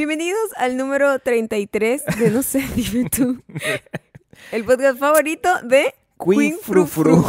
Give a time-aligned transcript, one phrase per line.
[0.00, 3.42] Bienvenidos al número 33 de No sé, dime tú.
[4.50, 7.22] El podcast favorito de Queen Fru Fru.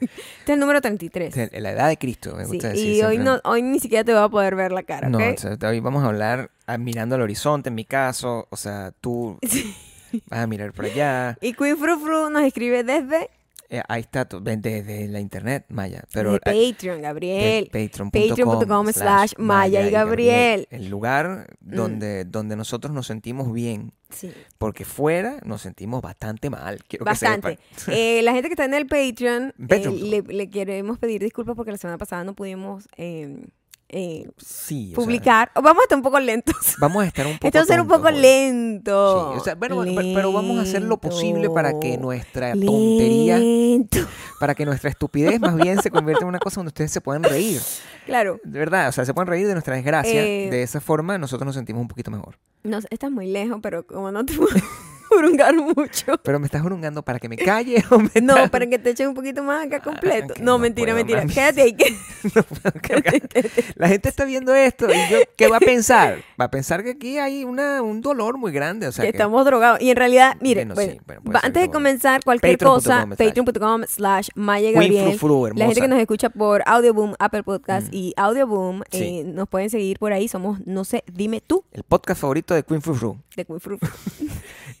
[0.00, 0.08] Este
[0.46, 1.36] es el número 33.
[1.36, 2.92] En la edad de Cristo, me Sí, gusta decir.
[2.92, 5.36] y hoy, no, hoy ni siquiera te voy a poder ver la cara, No, o
[5.36, 8.48] sea, hoy vamos a hablar ah, mirando al horizonte, en mi caso.
[8.50, 9.38] O sea, tú
[10.28, 11.38] vas a mirar por allá.
[11.40, 13.30] Y Queen Fru Fru nos escribe desde
[13.68, 16.04] Eh, ahí está, desde la internet, Maya.
[16.12, 17.68] Pero de Patreon, Gabriel.
[17.72, 20.68] de patreon.com patreon.com slash Maya y Gabriel.
[20.70, 21.74] El lugar Mm.
[21.74, 23.92] donde, donde nosotros nos sentimos bien.
[24.10, 26.78] Sí, Porque fuera nos sentimos bastante mal.
[26.86, 27.58] Quiero bastante.
[27.86, 28.18] que.
[28.18, 31.72] Eh, la gente que está en el Patreon, eh, le, le queremos pedir disculpas porque
[31.72, 33.36] la semana pasada no pudimos eh,
[33.88, 35.50] eh, Sí, sea, publicar.
[35.54, 36.74] O vamos a estar un poco lentos.
[36.78, 39.32] vamos a estar un poco Esto va a ser un poco lento.
[39.34, 42.02] Sí, o sea, bueno, bueno, pero, pero vamos a hacer lo posible para que Lento.
[42.02, 43.98] nuestra tontería, Lento.
[44.40, 47.22] para que nuestra estupidez más bien se convierta en una cosa donde ustedes se puedan
[47.22, 47.60] reír.
[48.06, 50.24] Claro, De verdad, o sea, se pueden reír de nuestra desgracia.
[50.24, 52.38] Eh, de esa forma nosotros nos sentimos un poquito mejor.
[52.64, 54.34] no, estás muy lejos, pero como no te
[55.08, 56.18] puedo brungar mucho.
[56.22, 58.90] Pero me estás jurungando para que me calle o me No, estás- para que te
[58.90, 60.32] eches un poquito más acá completo.
[60.34, 61.20] ok, no, no mentira, puedo, mentira.
[61.20, 61.32] mami.
[61.34, 61.72] Quédate ahí.
[61.74, 61.90] que-
[62.34, 63.14] no puedo cargar.
[63.76, 66.18] La gente está viendo esto y yo, ¿qué va a pensar?
[66.40, 68.86] Va a pensar que aquí hay una, un dolor muy grande.
[68.88, 69.80] O sea, que que- estamos drogados.
[69.80, 72.58] Y en realidad, mire, Bueno, bueno, sí, bueno, puede va- ser antes de comenzar cualquier
[72.58, 75.18] cosa, patreon.com slash Maya Gabriel.
[75.18, 77.96] Fru La gente que nos escucha por Audioboom, Apple Podcast Mm.
[77.96, 79.20] y Audioboom, Sí.
[79.20, 80.28] eh, nos pueden seguir por ahí.
[80.28, 83.18] Somos, no sé, dime tú, El podcast favorito de Queen Fru Fru.
[83.36, 83.78] de Queen Fru.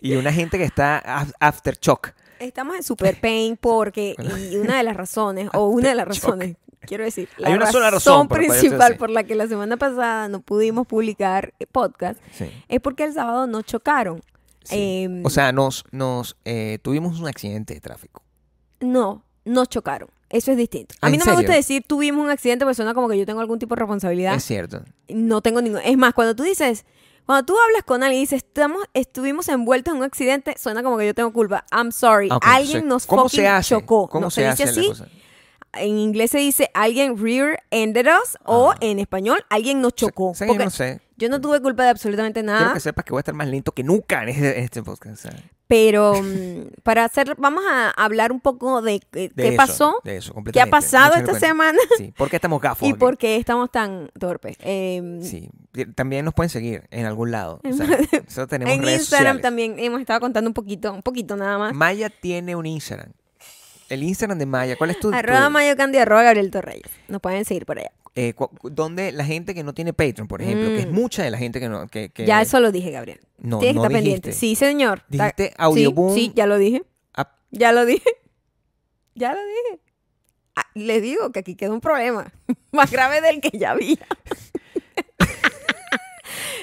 [0.00, 2.10] Y una gente que está af- aftershock.
[2.38, 4.14] Estamos en Super Pain porque,
[4.50, 7.72] y una de las razones, o una de las razones, quiero decir, la Hay una
[7.72, 10.40] sola razón por la cual esto es principal por la que la semana pasada no
[10.40, 12.50] pudimos publicar eh, podcast Sí.
[12.68, 14.20] es porque el sábado no chocaron.
[14.64, 14.76] Sí.
[15.04, 18.22] Em, O sea, nos, nos eh, tuvimos un accidente de tráfico.
[18.80, 20.08] no, no chocaron.
[20.28, 20.92] Eso es distinto.
[21.00, 21.56] A ¿Ah, mí no me gusta serio?
[21.56, 24.34] decir tuvimos un accidente porque suena como que yo tengo algún tipo de responsabilidad.
[24.34, 24.82] Es cierto.
[25.08, 25.80] No tengo ningún.
[25.84, 26.84] Es más, cuando tú dices,
[27.26, 30.96] cuando tú hablas con alguien y dices, Estamos, estuvimos envueltos en un accidente, suena como
[30.96, 31.64] que yo tengo culpa.
[31.72, 32.28] I'm sorry.
[32.42, 33.68] Alguien nos ¿Cómo fucking se hace?
[33.74, 34.08] chocó.
[34.08, 35.12] ¿Cómo no se, se, hace dice así.
[35.74, 38.76] En inglés se dice alguien rear-ended us o Ah.
[38.80, 40.32] en español alguien nos chocó.
[40.34, 41.00] Sí, Porque no sé.
[41.18, 43.46] yo no tuve culpa de absolutamente Quiero nada, que sepas que voy a estar más
[43.48, 45.26] lento que nunca en este, en este podcast.
[45.26, 45.30] o
[45.68, 50.00] pero mm, para hacer, vamos a hablar un poco de, eh, de qué eso, pasó,
[50.04, 51.46] De eso, qué ha pasado esta cuenta.
[51.46, 52.82] semana Sí, ¿por qué estamos gafos?
[52.88, 52.98] y aquí?
[52.98, 54.56] por qué estamos tan torpes.
[54.60, 55.50] Eh, Sí,
[55.94, 57.60] también nos pueden seguir en algún lado.
[57.64, 59.42] O sea, tenemos en redes Instagram sociales.
[59.42, 61.74] también hemos estado contando un poquito, un poquito nada más.
[61.74, 63.12] Maya tiene un Instagram.
[63.88, 65.12] El Instagram de Maya, ¿cuál es tu?
[65.12, 66.90] Arroba tu- Mayo Candy, arroba Gabriel Torreyes.
[67.08, 67.92] Nos pueden seguir por allá.
[68.16, 68.34] Eh,
[68.64, 70.94] donde la gente que no tiene Patreon, por ejemplo, que es Mm.
[70.94, 71.86] mucha de la gente que no.
[71.86, 73.20] Que, que- Ya eso lo dije, Gabriel.
[73.38, 74.32] no, Tienes que no estar pendiente.
[74.32, 75.04] Sí, señor.
[75.08, 76.14] Dijiste Audioboom.
[76.14, 76.82] Sí, ya lo dije.
[77.52, 78.02] Ya lo dije.
[79.14, 79.80] Ya lo dije.
[80.56, 82.32] Ah, les digo que aquí queda un problema.
[82.72, 83.96] Más grave del que ya había.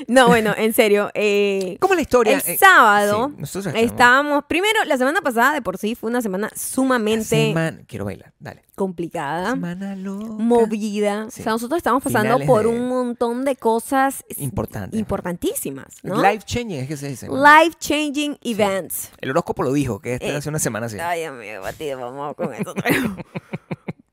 [0.08, 1.10] no, bueno, en serio.
[1.14, 2.34] eh, ¿Cómo la historia?
[2.34, 4.44] el Eh, sábado sí, estábamos.
[4.48, 8.64] Primero, la semana pasada de por sí fue una semana sumamente Semana- Quiero bailar, dale.
[8.76, 9.52] complicada.
[9.52, 10.26] Semana loca.
[10.38, 11.28] movida.
[11.30, 11.42] Sí.
[11.42, 14.98] O sea, nosotros estamos pasando Finales por de- un montón de cosas Importante.
[14.98, 16.22] importantísimas, ¿no?
[16.22, 17.28] Life changing, es que se dice.
[17.28, 17.36] ¿no?
[17.44, 19.12] Life changing events.
[19.20, 20.98] El horóscopo lo dijo, que este Eh, hace una semana así.
[21.00, 22.74] Ay, amigo, batido, vamos con eso.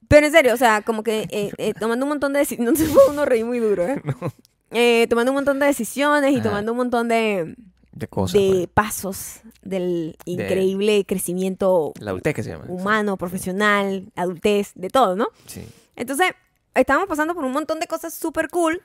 [0.09, 3.01] Pero en serio, o sea, como que eh, eh, tomando un montón de decisiones, no
[3.11, 4.03] uno reír muy duro, ¿eh?
[4.71, 6.43] Eh, tomando un montón de decisiones y Ajá.
[6.45, 7.57] tomando un montón de,
[7.93, 8.35] De cosas.
[8.41, 8.69] de pues.
[8.73, 12.65] pasos del increíble crecimiento La adultez que se llama.
[12.69, 15.29] humano, profesional, adultez, de todo, ¿no?
[15.47, 15.67] Sí.
[15.97, 16.33] Entonces,
[16.75, 18.81] estábamos pasando por un montón de cosas súper cool,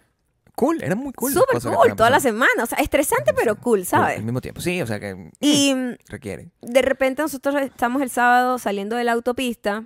[0.55, 1.33] Cool, era muy cool.
[1.33, 4.17] súper cool, toda la semana, o sea, estresante pero cool, Cool, ¿sabes?
[4.19, 5.73] Al mismo tiempo, sí, o sea que Y
[6.07, 6.49] requiere.
[6.61, 9.83] de repente nosotros estamos el sábado saliendo de la autopista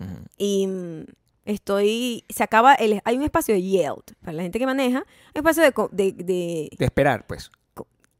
[0.00, 0.10] Ujú.
[0.36, 0.68] y
[1.44, 5.04] estoy, se acaba, el, hay un espacio de yield, para la gente que maneja, un
[5.34, 7.50] espacio de, de, de De esperar, pues.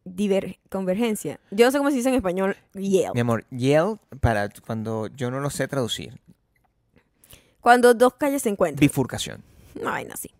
[0.05, 1.39] diver- convergencia.
[1.51, 3.15] Yo no sé cómo se dice en español yield.
[3.15, 6.21] Mi amor, yell para cuando yo no lo sé traducir.
[7.61, 8.81] Cuando dos calles se encuentran.
[8.81, 9.43] Bifurcación.
[9.75, 10.31] No, vaina así.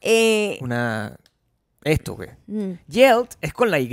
[0.00, 1.16] Eh, Una.
[1.84, 2.36] Esto, ¿qué?
[2.46, 3.88] mm, Yell es con la Y,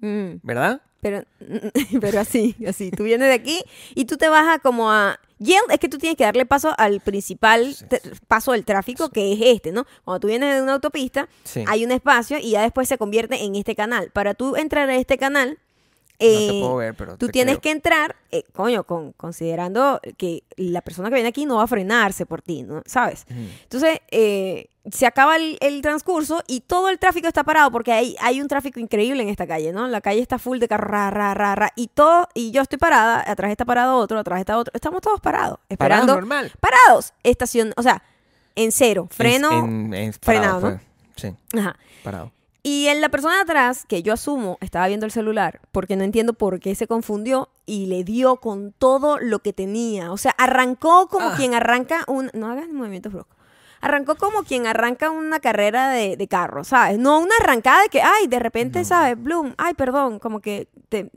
[0.00, 0.40] mm.
[0.42, 0.82] ¿verdad?
[1.00, 1.22] Pero,
[2.00, 2.90] pero así, así.
[2.90, 3.62] Tú vienes de aquí
[3.94, 5.18] y tú te vas a como a...
[5.40, 7.86] Yield es que tú tienes que darle paso al principal Sí.
[8.28, 9.86] paso del tráfico, que es este, ¿no?
[10.04, 11.28] Cuando tú vienes de una autopista,
[11.66, 14.10] hay un espacio y ya después se convierte en este canal.
[14.12, 15.58] Para tú entrar a este canal,
[16.20, 17.16] no eh, te puedo ver, pero.
[17.16, 17.60] tú te tienes creo.
[17.62, 21.66] que entrar, eh, coño, con, considerando que la persona que viene aquí no va a
[21.66, 22.82] frenarse por ti, ¿no?
[22.86, 23.24] ¿Sabes?
[23.28, 28.16] Entonces, eh, se acaba el, el transcurso y todo el tráfico está parado porque hay,
[28.20, 29.86] hay un tráfico increíble en esta calle, ¿no?
[29.88, 32.78] La calle está full de carro, ra, ra, ra, ra, y todo, y yo estoy
[32.78, 36.52] parada, atrás está parado otro, atrás está otro, estamos todos parados, Parado esperando, normal.
[36.60, 38.02] parados, estación, o sea,
[38.56, 40.80] en cero, freno, En, en- frenado, parado, ¿no?
[40.80, 40.90] pues.
[41.16, 41.76] Sí, ajá.
[42.02, 42.32] parado.
[42.62, 46.04] Y en la persona de atrás, que yo asumo estaba viendo el celular, porque no
[46.04, 50.12] entiendo por qué se confundió y le dio con todo lo que tenía.
[50.12, 51.34] O sea, arrancó como Ah.
[51.36, 52.30] quien arranca un...
[52.34, 53.36] No hagas movimientos bruscos.
[53.80, 56.98] Arrancó como quien arranca una carrera de, de carro, ¿sabes?
[56.98, 59.16] No una arrancada de que, ay, de repente, ¿sabes?
[59.22, 61.10] Bloom, ay, perdón, como que te-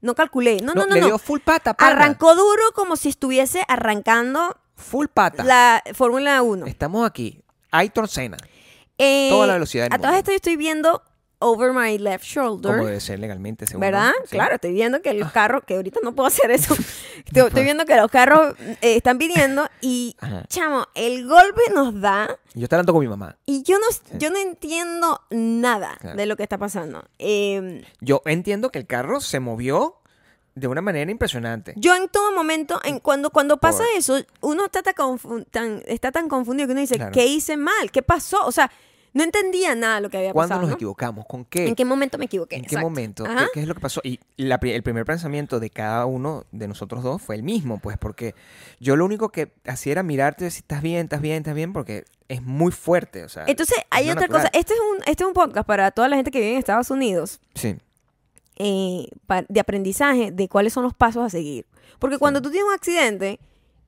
[0.00, 0.58] no calculé.
[0.62, 1.06] No, no, no, le no.
[1.06, 1.90] dio full pata, pana.
[1.90, 5.42] Arrancó duro como si estuviese arrancando Full pata.
[5.42, 6.66] la Fórmula 1.
[6.66, 7.40] Estamos aquí.
[7.72, 8.36] Aitor Senna.
[8.98, 10.18] Eh, Toda la velocidad del A todas mundo.
[10.18, 11.02] estas yo estoy viendo
[11.40, 12.72] over my left shoulder.
[12.76, 13.80] Como debe ser legalmente, según.
[13.80, 14.12] ¿Verdad?
[14.22, 14.30] Sí.
[14.30, 16.74] Claro, estoy viendo que los carros, que ahorita no puedo hacer eso,
[17.26, 20.44] estoy, estoy viendo que los carros eh, están viniendo y, Ajá.
[20.48, 23.36] chamo, el golpe nos da Yo estoy hablando con mi mamá.
[23.44, 26.16] y yo no, yo no entiendo nada Claro.
[26.16, 27.04] de lo que está pasando.
[27.18, 29.96] Eh, Yo entiendo que el carro se movió
[30.54, 31.74] de una manera impresionante.
[31.76, 34.94] yo en todo momento, en, cuando, cuando pasa Por- eso, uno está tan,
[35.50, 37.12] tan- está tan confundido que uno dice, Claro.
[37.12, 37.90] ¿qué hice mal?
[37.90, 38.44] ¿Qué pasó?
[38.46, 38.70] O sea,
[39.12, 40.62] no entendía nada de lo que había ¿Cuándo pasado.
[40.62, 40.74] nos ¿no?
[40.74, 41.24] equivocamos?
[41.26, 41.68] ¿Con qué?
[41.68, 42.56] ¿En qué momento me equivoqué?
[42.56, 42.88] ¿En qué Exacto.
[42.90, 43.24] momento?
[43.24, 44.00] ¿Qué, qué es lo que pasó?
[44.02, 47.96] Y la el primer pensamiento de cada uno de nosotros dos fue el mismo, pues,
[47.96, 48.34] porque
[48.80, 51.72] yo lo único que hacía era mirarte y decir, estás bien, estás bien, estás bien,
[51.72, 53.44] porque es muy fuerte, o sea.
[53.46, 54.42] Entonces, es hay otra natural.
[54.46, 54.50] cosa.
[54.58, 56.90] Este es, un, este es un podcast para toda la gente que vive en Estados
[56.90, 57.76] Unidos Sí,
[58.56, 59.08] eh,
[59.48, 61.66] de aprendizaje de cuáles son los pasos a seguir.
[61.98, 63.40] Porque cuando tú tienes un accidente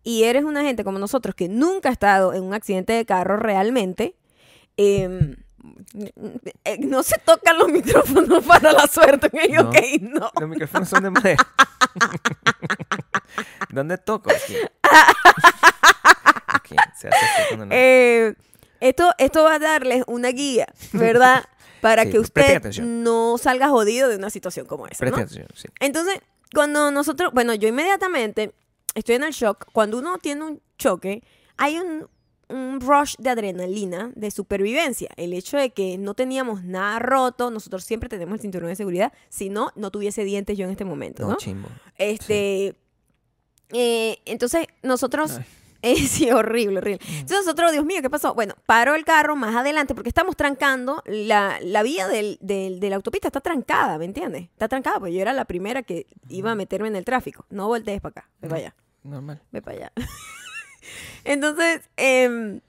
[0.03, 3.37] y eres una gente como nosotros que nunca ha estado en un accidente de carro
[3.37, 4.15] realmente,
[4.77, 5.37] eh,
[6.65, 9.27] eh, no se tocan los micrófonos para la suerte.
[9.29, 9.69] Ok, No.
[9.69, 10.31] ok, no.
[10.41, 11.47] los micrófonos son de madera.
[13.71, 14.31] ¿Dónde toco?
[16.99, 18.35] Se hace no- Eh,
[18.81, 21.45] esto, esto va a darles una guía, ¿verdad?
[21.88, 24.99] Para Sí, que presten usted no salga jodido de una situación como esa.
[24.99, 25.23] Preste ¿no?
[25.25, 25.69] atención, sí.
[25.81, 26.21] Entonces,
[26.55, 28.53] cuando nosotros, bueno, yo inmediatamente
[28.94, 29.67] estoy en el shock.
[29.73, 31.23] Cuando uno tiene un choque,
[31.56, 32.09] hay un,
[32.49, 35.09] un rush de adrenalina, de supervivencia.
[35.17, 39.12] El hecho de que no teníamos nada roto, nosotros siempre tenemos el cinturón de seguridad.
[39.29, 41.37] Si no, no tuviese dientes yo en este momento, No, ¿no?
[41.37, 41.69] chimbo.
[41.99, 42.75] Este.
[43.71, 45.38] eh, entonces, nosotros.
[45.38, 45.44] Ay.
[45.93, 47.00] eh, sí, horrible, horrible.
[47.09, 48.35] Entonces, nosotros, Dios mío, ¿qué pasó?
[48.35, 51.03] Bueno, paró el carro más adelante porque estamos trancando.
[51.06, 54.43] La, la vía del, del- de la autopista está trancada, ¿me entiendes?
[54.44, 57.47] Está trancada, pues yo era la primera que iba a meterme en el tráfico.
[57.50, 59.43] No voltees para acá, ve para allá, Normal.
[59.53, 59.93] ve para allá.
[61.25, 62.61] Entonces, em,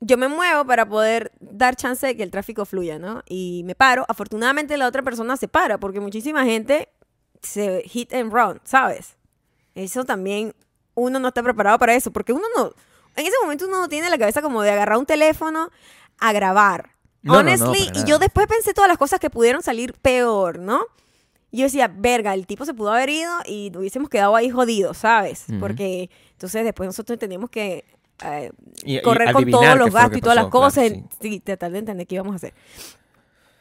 [0.00, 3.22] yo me muevo para poder dar chance de que el tráfico fluya, ¿no?
[3.26, 4.04] Y me paro.
[4.08, 6.88] Afortunadamente, la otra persona se para porque muchísima gente
[7.42, 9.16] se hit and run, ¿sabes?
[9.74, 10.54] Eso también,
[10.96, 12.72] uno no está preparado para eso, porque uno no,
[13.14, 15.70] en ese momento uno no tiene la cabeza como de agarrar un teléfono
[16.18, 16.90] a grabar.
[17.22, 19.92] No, no, no, Honestly, para y yo después pensé todas las cosas que pudieron salir
[19.94, 20.80] peor, ¿no?
[21.50, 24.98] Y yo decía, verga, el tipo se pudo haber ido y hubiésemos quedado ahí jodidos,
[24.98, 25.44] ¿sabes?
[25.60, 27.84] Porque entonces después nosotros teníamos que
[28.24, 28.50] eh,
[28.84, 30.66] Y- y correr con adivinar todos los lo gastos que y todas las pasó, claro,
[30.66, 31.04] cosas, sí.
[31.20, 32.54] sí, tratar de entender qué íbamos a hacer.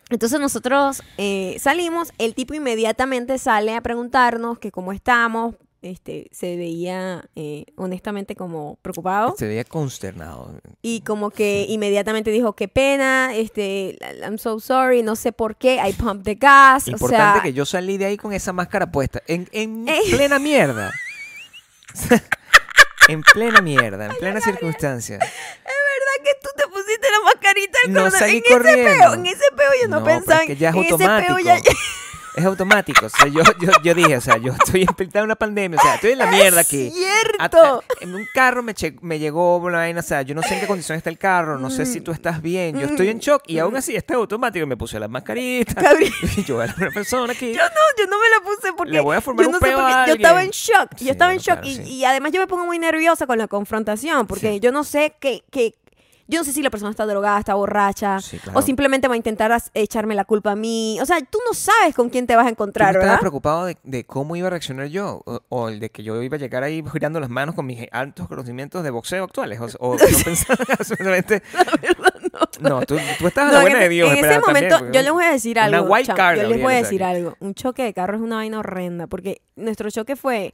[0.09, 5.55] Entonces nosotros eh, salimos, el tipo inmediatamente sale a preguntarnos que cómo estamos,
[5.91, 10.59] este, se veía eh, honestamente como preocupado Se veía consternado.
[10.81, 15.75] y como que inmediatamente dijo qué pena, este, I'm so sorry, no sé por qué,
[15.87, 18.91] I pumped the gas, Importante o sea, que yo salí de ahí con esa máscara
[18.91, 19.21] puesta.
[19.27, 19.99] En, en Eh.
[20.11, 20.91] plena mierda.
[23.07, 25.19] en plena mierda, en plena circunstancia.
[25.19, 28.91] ¿verdad que tú te pusiste la mascarita del No en ese corriendo.
[28.99, 31.35] peo, en ese peo yo no, No, pensaba es que ya es en ese automático.
[31.35, 31.59] peo ya-
[32.35, 33.05] Es automático.
[33.05, 35.79] O sea, yo, yo, yo dije, o sea, yo estoy en una pandemia.
[35.79, 36.91] O sea, estoy en la mierda aquí.
[36.91, 37.35] cierto.
[37.39, 40.55] Hasta en un carro me, che- me llegó una vaina, o sea, yo no sé
[40.55, 43.19] en qué condición está el carro, no sé si tú estás bien, yo estoy en
[43.19, 46.89] shock y aún así está automático, me puse la mascarita, Cabri- y yo era una
[46.91, 47.53] persona aquí.
[47.53, 49.59] Yo no, yo no me la puse porque Le voy a formar yo un no
[49.59, 51.81] sé peo a Yo estaba en shock, Sí, yo estaba en shock claro, y, sí.
[51.83, 54.59] y además yo me pongo muy nerviosa con la confrontación porque Sí.
[54.59, 55.75] yo no sé qué, qué-
[56.27, 58.57] yo no sé si la persona está drogada, está borracha Sí, claro.
[58.59, 60.97] o simplemente va a intentar echarme la culpa a mí.
[61.01, 63.19] O sea, tú no sabes con quién te vas a ¿Tú no encontrar, estabas ¿verdad?
[63.19, 65.21] preocupado de, de cómo iba a reaccionar yo?
[65.25, 67.85] O, o el de que yo iba a llegar ahí girando las manos con mis
[67.91, 69.59] altos conocimientos de boxeo actuales.
[69.59, 71.43] O, o no pensaba absolutamente.
[72.59, 72.81] no.
[72.81, 74.11] tú, tú estabas No, a la en buena de Dios.
[74.11, 75.91] en ese también, momento, yo les voy a decir una algo.
[75.93, 77.35] wild chamo, card, yo les voy a decir algo.
[77.39, 80.53] Un choque de carro es una vaina horrenda porque nuestro choque fue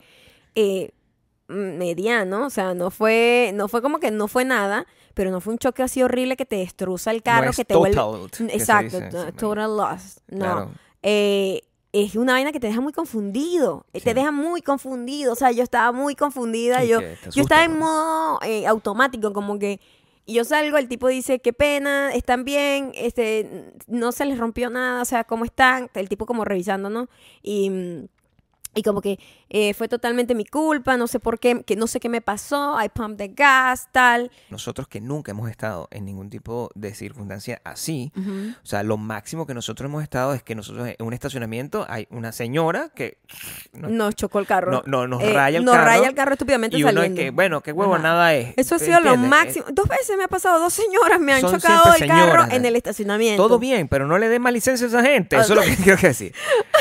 [0.55, 0.91] eh,
[1.47, 5.53] mediano, o sea, no fue, no fue como que no fue nada, pero no fue
[5.53, 7.96] un choque así horrible que te destroza el carro, no es que te vuelve.
[7.96, 10.22] total, Exacto, dice, total loss.
[10.27, 10.38] No.
[10.39, 10.72] Claro.
[11.03, 11.62] Eh,
[11.94, 13.86] es una vaina que te deja muy confundido.
[13.94, 15.34] eh, Te deja muy confundido.
[15.34, 16.84] O sea, yo estaba muy confundida.
[16.86, 17.01] Yo,
[17.34, 17.86] yo estaba en ¿no?
[17.86, 19.80] modo eh, automático, como que.
[20.25, 24.70] Y yo salgo, el tipo dice, qué pena, están bien, este, no se les rompió
[24.70, 25.89] nada, o sea, ¿cómo están?
[25.96, 27.10] El tipo como revisando, ¿no?
[27.41, 28.08] Y,
[28.74, 29.20] Y como que
[29.53, 32.77] eh, fue totalmente mi culpa, no sé por qué, que no sé qué me pasó,
[32.81, 34.31] I pumped the gas, tal.
[34.50, 39.46] Nosotros que nunca hemos estado en ningún tipo de circunstancia así, o sea, lo máximo
[39.46, 43.17] que nosotros hemos estado es que nosotros en un estacionamiento hay una señora que
[43.74, 44.72] no- Nos chocó el carro.
[44.72, 45.86] No, no, nos Eh, raya el nos carro.
[45.86, 47.20] raya el carro estupidamente y uno es saliendo.
[47.22, 48.03] que, bueno, qué huevo Ajá.
[48.03, 48.53] nada es.
[48.55, 49.29] Eso ha ¿te sido lo entiendes?
[49.29, 49.65] máximo.
[49.74, 52.53] Dos veces me ha pasado, dos señoras me han Son chocado el siempre carro señoras,
[52.53, 52.67] en ¿eh?
[52.70, 53.43] el estacionamiento.
[53.43, 55.36] Todo bien, pero no le dé más licencia a esa gente.
[55.36, 56.34] Eso es lo que quiero decir.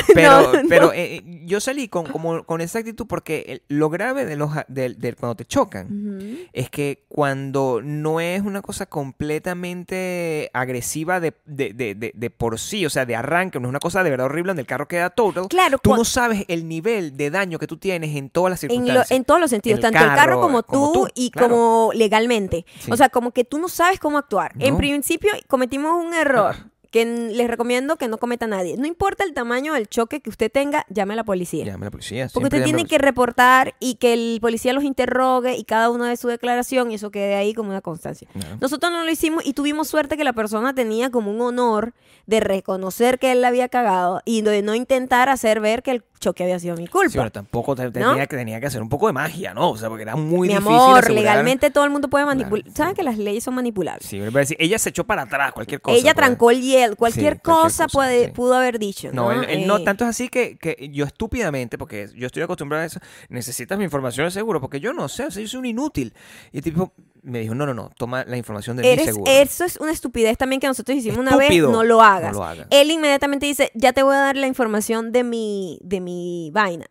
[0.07, 0.69] No, Pero, no.
[0.69, 4.51] pero eh, yo salí con, como, con esa actitud porque el- lo grave de los
[4.67, 11.73] del cuando te chocan es que cuando no es una cosa completamente agresiva de, de,
[11.73, 14.25] de, de- de por sí, o sea, de arranque, no es una cosa de verdad
[14.27, 17.67] horrible donde el carro queda total, Claro, tú no sabes el nivel de daño que
[17.67, 19.11] tú tienes en todas las en, lo- circunstancias.
[19.17, 21.49] en todos los sentidos, el tanto el carro carro, como tú, y claro.
[21.49, 22.65] como legalmente.
[22.79, 22.91] Sí.
[22.91, 24.53] O sea, como que tú no sabes cómo actuar.
[24.59, 26.55] En principio cometimos un error
[26.91, 28.75] que les recomiendo que no cometa nadie.
[28.77, 31.65] No importa el tamaño del choque que usted tenga, llame a la policía.
[31.65, 32.27] Llame a la policía.
[32.33, 36.17] Porque usted tiene que reportar y que el policía los interrogue y cada uno de
[36.17, 38.27] su declaración y eso quede ahí como una constancia.
[38.59, 41.93] Nosotros no lo hicimos y tuvimos suerte que la persona tenía como un honor
[42.27, 46.03] de reconocer que él la había cagado y de no intentar hacer ver que el
[46.21, 47.09] choque había sido mi culpa.
[47.09, 47.91] Sí, pero tampoco te- ¿No?
[47.91, 49.71] tenía, que, tenía que hacer un poco de magia, ¿no?
[49.71, 52.63] O sea, porque era muy Mi difícil amor, asegurar- legalmente todo el mundo puede manipular.
[52.63, 52.95] Claro, ¿Saben sí.
[52.97, 54.07] que las leyes son manipulables?
[54.07, 55.97] Sí, pero decir, ella se echó para atrás, cualquier cosa.
[55.97, 56.25] Ella pues.
[56.25, 59.09] trancó el hiel, cualquier, Sí, cualquier cosa, puede, pudo haber dicho.
[59.11, 62.27] No, No, él, él no, Eh, tanto es así que, que yo estúpidamente, porque yo
[62.27, 62.99] estoy acostumbrado a eso,
[63.29, 66.13] necesitas mi información de seguro, porque yo no sé, o sea, yo soy un inútil.
[66.51, 69.31] Y tipo me dijo, no, no, no, toma la información de mi seguro.
[69.31, 72.33] eso es una estupidez también que nosotros hicimos una vez, no lo hagas.
[72.33, 72.67] No lo hagas.
[72.69, 76.87] Él inmediatamente dice, ya te voy a dar la información de mi, de mi vaina.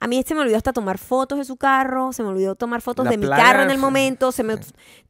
[0.00, 2.82] A mí se me olvidó hasta tomar fotos de su carro, se me olvidó tomar
[2.82, 4.58] fotos La de mi carro en el momento, se me...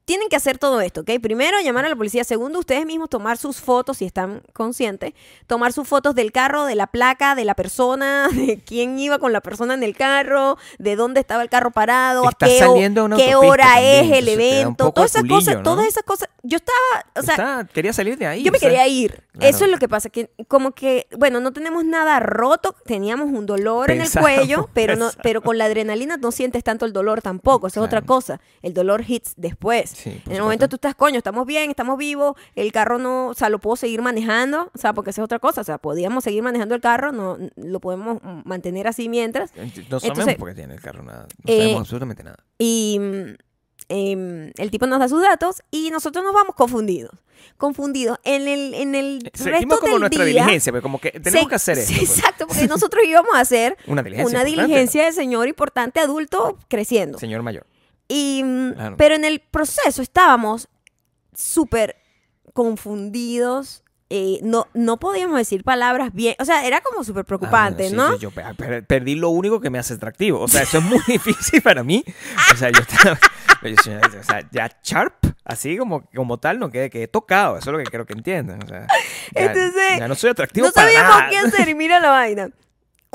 [0.04, 1.10] Tienen que hacer todo esto, ¿ok?
[1.22, 2.24] Primero, llamar a la policía.
[2.24, 5.14] Segundo, ustedes mismos tomar sus fotos, si están conscientes.
[5.46, 9.32] Tomar sus fotos del carro, de la placa, de la persona, de quién iba con
[9.32, 13.16] la persona en el carro, de dónde estaba el carro parado, a qué, saliendo una
[13.38, 14.92] hora también, es el evento.
[14.92, 16.28] Todas esas cosas, todas esas cosas.
[16.42, 18.42] Yo estaba, o sea, Está- quería salir de ahí.
[18.42, 19.24] yo me o sea, quería ir.
[19.32, 19.48] claro.
[19.56, 23.46] Eso es lo que pasa, que como que, bueno, no tenemos nada roto, teníamos un
[23.46, 27.22] dolor en el cuello, pero no, pero con la adrenalina no sientes tanto el dolor
[27.22, 28.38] tampoco, eso es otra cosa.
[28.60, 29.93] El dolor hits después.
[29.94, 30.42] Sí, en el supuesto.
[30.44, 33.76] momento tú estás, coño, estamos bien, estamos vivos, el carro no, o sea, lo puedo
[33.76, 36.80] seguir manejando, o sea, porque esa es otra cosa, o sea, podíamos seguir manejando el
[36.80, 39.50] carro, no lo podemos mantener así mientras.
[39.54, 41.26] No sabemos Entonces, por qué tiene el carro nada.
[41.44, 42.36] No eh, sabemos absolutamente nada.
[42.58, 43.00] Y
[43.88, 47.12] em, el tipo nos da sus datos y nosotros nos vamos confundidos.
[47.58, 48.18] Confundidos.
[48.24, 51.42] En el, en el Seguimos resto como del nuestra día, diligencia, pero como que tenemos
[51.44, 51.92] se- que hacer esto.
[51.98, 52.18] pues.
[52.18, 54.38] Exacto, porque nosotros íbamos a hacer Una diligencia.
[54.38, 57.18] una diligencia de señor importante adulto creciendo.
[57.18, 57.66] Señor mayor.
[58.08, 58.42] Y,
[58.74, 58.96] Claro.
[58.96, 60.68] Pero en el proceso estábamos
[61.34, 61.96] súper
[62.52, 63.82] confundidos.
[64.10, 66.36] eh, no, no podíamos decir palabras bien.
[66.38, 68.12] O sea, era como súper preocupante, Ah, sí, ¿no?
[68.12, 70.40] sí, yo per- perdí lo único que me hace atractivo.
[70.40, 72.04] O sea, eso es muy difícil para mí.
[72.52, 73.18] O sea, yo estaba.
[74.20, 77.56] o sea, ya sharp, así como, como tal, no quede, quedé tocado.
[77.58, 78.62] Eso es lo que quiero que entiendan.
[78.62, 78.86] O sea,
[79.34, 81.30] ya, Entonces, ya no soy atractivo no para sabíamos nada.
[81.30, 82.50] qué hacer y mira la vaina.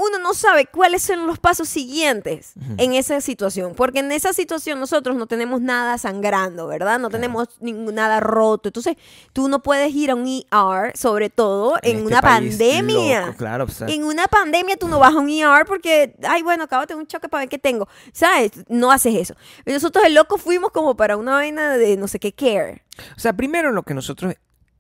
[0.02, 4.80] Uno no sabe cuáles son los pasos siguientes en esa situación, porque en esa situación
[4.80, 7.00] nosotros no tenemos nada sangrando, ¿verdad?
[7.00, 8.70] No tenemos ningún- nada roto.
[8.70, 8.96] Entonces,
[9.34, 13.22] tú no puedes ir a un ER, sobre todo en, este una pandemia.
[13.26, 16.44] loco, claro, o sea, En una pandemia tú no vas a un ER porque, ay,
[16.44, 17.88] bueno, acabo de tener un choque para ver qué tengo.
[18.14, 18.52] ¿Sabes?
[18.70, 19.36] No haces eso.
[19.66, 22.84] Y nosotros el loco fuimos como para una vaina de no sé qué care.
[23.18, 24.34] o sea, primero lo que nosotros.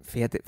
[0.04, 0.42] Fíjate,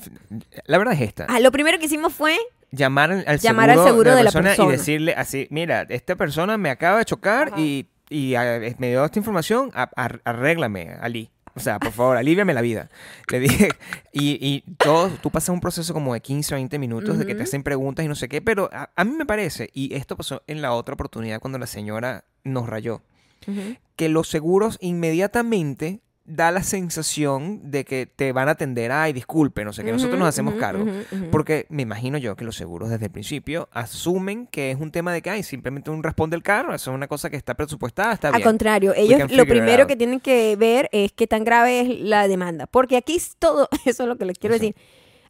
[0.66, 1.26] la verdad es esta.
[1.28, 2.36] Ah, lo primero que hicimos fue
[2.72, 4.68] llamar al, seguro de la persona.
[4.68, 7.60] y decirle así, mira, esta persona me acaba de chocar Ajá.
[7.60, 8.34] y, y
[8.78, 11.30] me dio esta información, a- ar- arréglame, Ali.
[11.54, 12.88] O sea, por favor, aliviame la vida.
[13.30, 13.68] Le dije,
[14.12, 17.34] y, y todo, tú pasas un proceso como de 15 o 20 minutos de que
[17.34, 20.16] te hacen preguntas y no sé qué, pero a, a mí me parece, y esto
[20.16, 23.02] pasó en la otra oportunidad cuando la señora nos rayó,
[23.96, 29.64] que los seguros inmediatamente da la sensación de que te van a atender, ay, disculpe,
[29.64, 30.84] no sé qué, nosotros nos hacemos cargo.
[31.30, 35.12] Porque me imagino yo que los seguros desde el principio asumen que es un tema
[35.12, 38.12] de que hay simplemente un responde el carro, eso es una cosa que está presupuestada,
[38.12, 38.44] está Al bien.
[38.44, 42.66] contrario, ellos lo primero que tienen que ver es qué tan grave es la demanda.
[42.66, 44.62] Porque aquí es todo, eso es lo que les quiero Eso.
[44.62, 44.76] decir,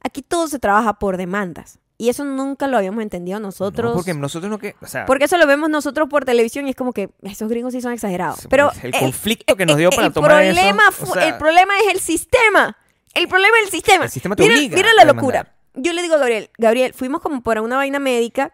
[0.02, 1.78] aquí todo se trabaja por demandas.
[1.98, 3.90] Y eso nunca lo habíamos entendido nosotros.
[3.90, 6.70] No, porque nosotros no que, o sea, Porque eso lo vemos nosotros por televisión y
[6.70, 8.46] es como que esos gringos sí son exagerados.
[8.50, 11.12] Pero el eh, conflicto que nos dio eh, para el tomar eso, problema o fu-
[11.12, 12.76] sea- el problema es el sistema.
[13.14, 14.04] El problema es el sistema.
[14.04, 15.54] El sistema te mira, obliga mira la locura.
[15.74, 18.52] Yo le digo a Gabriel, Gabriel, fuimos como para una vaina médica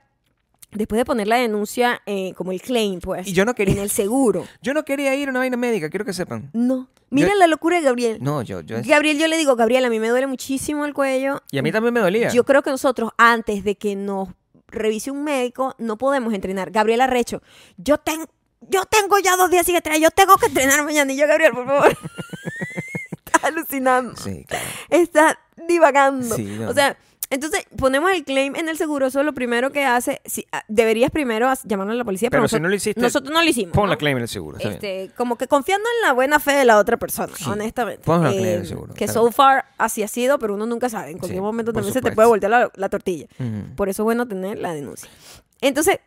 [0.71, 3.27] después de poner la denuncia eh, como el claim, pues.
[3.27, 4.47] Y yo no quería- En el seguro.
[4.63, 6.51] yo no quería ir a una vaina médica, quiero que sepan.
[6.53, 6.89] No.
[7.11, 8.19] Mira Yo- la locura de Gabriel.
[8.21, 11.43] No, yo, yo Gabriel, yo le digo, Gabriel, a mí me duele muchísimo el cuello.
[11.51, 12.29] y a mí también me dolía.
[12.31, 14.29] Yo creo que nosotros, antes de que nos
[14.67, 16.71] revise un médico, no podemos entrenar.
[16.71, 17.43] Gabriela Recho,
[17.79, 18.27] yo tengo,
[18.61, 21.11] yo tengo ya dos días sin entrenar, yo tengo que entrenar mañana.
[21.13, 21.97] Y yo, Gabriel, por favor.
[23.25, 24.15] Está alucinando.
[24.17, 24.65] Sí, claro.
[24.91, 26.37] Está divagando.
[26.37, 26.69] Sí, no.
[26.71, 26.97] O sea,
[27.31, 30.21] entonces ponemos el claim en el seguro, eso es lo primero que hace.
[30.25, 33.01] Si, ah, deberías primero llamarle a la policía, pero, Pero si nosotros, no lo hiciste,
[33.01, 33.75] nosotros no lo hicimos.
[33.75, 33.99] Pon la ¿no?
[33.99, 34.57] claim en el seguro.
[34.57, 34.81] está bien.
[34.83, 37.45] Este, como que confiando en la buena fe de la otra persona, Sí.
[37.49, 38.03] honestamente.
[38.05, 39.33] Pon la Eh, claim, seguro, Que so bien.
[39.35, 41.11] far así ha sido, pero uno nunca sabe.
[41.11, 42.15] En cualquier Sí, momento también se te supuesto.
[42.17, 43.27] puede voltear la, la tortilla.
[43.39, 43.75] Ujú.
[43.77, 45.09] Por eso es bueno tener la denuncia.
[45.61, 45.99] Entonces,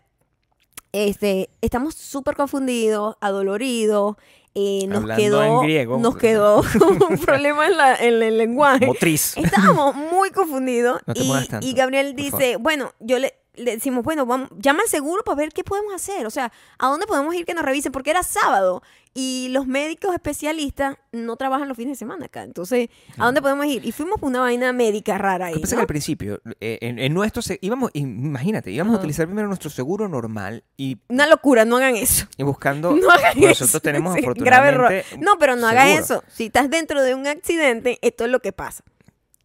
[0.93, 4.15] este, estamos súper confundidos, adoloridos.
[4.53, 5.97] Eh, nos quedó, en griego.
[5.97, 8.85] nos quedó un problema en, la- en el lenguaje.
[8.85, 9.37] Motriz.
[9.37, 11.31] Estábamos muy confundidos No y,
[11.61, 15.49] y Gabriel dice, bueno, yo le, le decimos, bueno, vamos, llama al seguro para ver
[15.51, 18.81] qué podemos hacer, o sea, a dónde podemos ir que nos revisen, porque era sábado
[19.13, 23.65] y los médicos especialistas no trabajan los fines de semana acá, entonces, ¿a dónde podemos
[23.65, 23.83] ir?
[23.85, 25.81] Y fuimos por una vaina médica rara ahí, Lo que pasa es que ¿no?
[25.81, 30.07] al principio, eh, en, en nuestro, se- íbamos, imagínate, íbamos a utilizar primero nuestro seguro
[30.07, 32.25] normal y, Una locura, no hagan eso.
[32.37, 33.65] y buscando, No hagan eso.
[33.65, 34.93] nosotros tenemos Sí, grave error.
[35.19, 36.23] No, pero no hagas eso.
[36.29, 38.83] Si estás dentro de un accidente, esto es lo que pasa.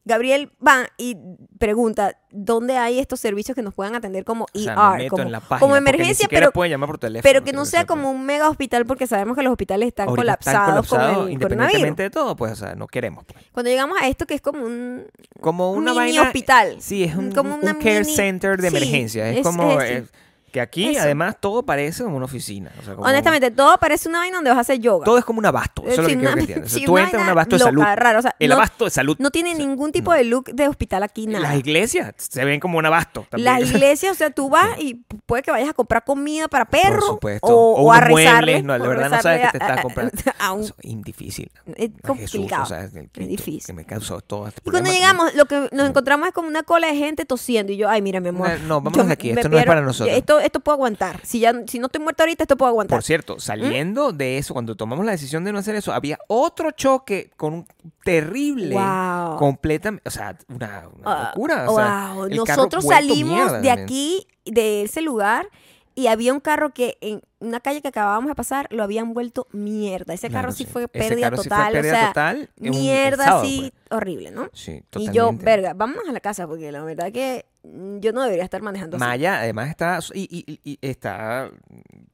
[0.08, 1.16] Gabriel va y
[1.58, 5.10] pregunta dónde hay estos servicios que nos puedan atender como O sea, ER, me meto
[5.10, 7.22] como, en la página, como porque ni emergencia, pero, pueden llamar por teléfono.
[7.28, 10.60] pero que no sea como un mega hospital porque sabemos que los hospitales están colapsados,
[10.60, 11.42] están colapsados, con el coronavirus.
[11.42, 13.24] independientemente de todo, pues, o sea, no queremos.
[13.24, 13.44] pues.
[13.50, 15.06] Cuando llegamos a esto que es como un
[15.40, 16.22] Como una mini vaina.
[16.22, 16.76] hospital.
[16.78, 19.28] Sí, es un, Como un una care mini- center de sí, emergencia.
[19.28, 19.80] Es, es- como.
[19.80, 20.12] es-
[20.52, 21.02] que aquí, eso.
[21.02, 22.70] además, todo parece como una oficina.
[22.80, 25.04] o sea, como- honestamente todo parece una vaina donde vas a hacer yoga.
[25.04, 25.82] Todo es como un abasto.
[25.86, 26.72] Eso es lo que quiero que entiendas.
[26.72, 27.82] O sí, tú entras en un abasto de salud.
[27.82, 29.16] rara, o sea, el no- abasto de salud.
[29.18, 30.16] no tiene O sea, ningún tipo no.
[30.16, 31.40] de look de hospital aquí nada.
[31.48, 33.44] Las iglesias se ven como un abasto también.
[33.44, 34.94] Las iglesias, o sea, tú vas y
[35.26, 37.46] puede que vayas a comprar comida para Por perros supuesto.
[37.48, 38.62] o, o a unos rezarle.
[38.62, 40.12] no, o de verdad no sabes qué te a- estás a- comprando.
[40.38, 41.50] a un- Eso es difícil.
[41.74, 42.62] es A Jesús, complicado.
[42.62, 42.92] o sea, es
[43.28, 43.62] difícil.
[43.66, 46.62] Que me causó todo este Y cuando llegamos, lo que nos encontramos es como una
[46.62, 47.72] cola de gente tosiendo.
[47.72, 48.48] Y yo, ay, mira, mi amor.
[48.60, 50.16] No, no, vámonos de aquí, esto no es para nosotros.
[50.38, 51.20] Esto, esto puedo aguantar.
[51.24, 52.96] Si, ya, si no estoy muerta ahorita, esto puedo aguantar.
[52.96, 56.70] Por cierto, saliendo de eso, cuando tomamos la decisión de no hacer eso, había otro
[56.70, 57.66] choque con un
[58.04, 59.36] terrible, Wow.
[59.38, 61.70] completamente, o sea, una, una Ah, locura.
[61.70, 62.28] o sea, wow.
[62.28, 65.48] Nosotros salimos mierda de aquí, de ese lugar,
[65.94, 69.46] y había un carro que en una calle que acabábamos de pasar lo habían vuelto
[69.52, 70.14] mierda.
[70.14, 70.70] Ese Claro, carro sí, sí.
[70.72, 71.72] fue pérdida carro sí fue total.
[71.72, 73.72] pérdida o sea, total mierda sábado, así, pues.
[74.00, 74.50] horrible, ¿no?
[74.52, 75.16] Sí, Y totalmente.
[75.16, 78.62] yo, verga, vámonos a la casa, porque la verdad que mm, yo no debería estar
[78.62, 79.04] manejando así.
[79.04, 81.50] Maya, además, está, y, y- y- y está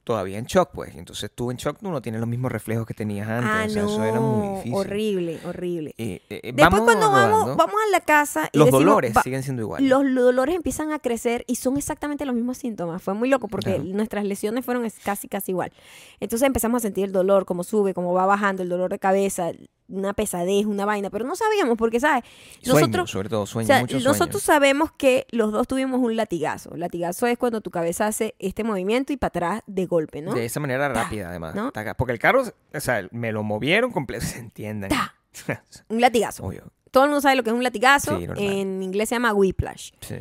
[0.04, 0.94] todavía en shock, pues.
[0.96, 3.50] Entonces tú en shock tú no tienes los mismos reflejos que tenías antes.
[3.52, 4.74] ah, o sea, no, eso era muy difícil.
[4.74, 5.94] horrible, horrible.
[5.98, 7.56] Eh, eh, Después vamos cuando vamos, rodando.
[7.56, 9.88] vamos a la casa y los decimos, dolores siguen siendo iguales.
[9.88, 13.00] los dolores empiezan a crecer y son exactamente los mismos síntomas.
[13.02, 13.84] Fue muy loco porque Claro.
[13.84, 15.72] nuestras lesiones fueron es- casi, casi igual.
[16.20, 19.52] Entonces empezamos a sentir el dolor, como sube, como va bajando, el dolor de cabeza,
[19.88, 22.24] una pesadez, una vaina, pero no sabíamos porque, ¿sabes?
[22.62, 24.08] Sueño, Nosotros, sobre todo, o sueño, sea, mucho sueño.
[24.08, 26.74] nosotros sabemos que los dos tuvimos un latigazo.
[26.76, 30.34] Latigazo es cuando tu cabeza hace este movimiento y para atrás de golpe, ¿no?
[30.34, 31.54] De esa manera rápida, además.
[31.54, 31.72] ¿no?
[31.96, 32.42] Porque el carro,
[32.74, 34.90] o sea, me lo movieron completo, se entiendan.
[34.90, 35.14] Ta.
[35.88, 36.44] Un latigazo.
[36.44, 36.64] Obvio.
[36.90, 38.18] Todo el mundo sabe lo que es un latigazo.
[38.18, 39.92] Sí, en inglés se llama whiplash.
[40.00, 40.16] Sí.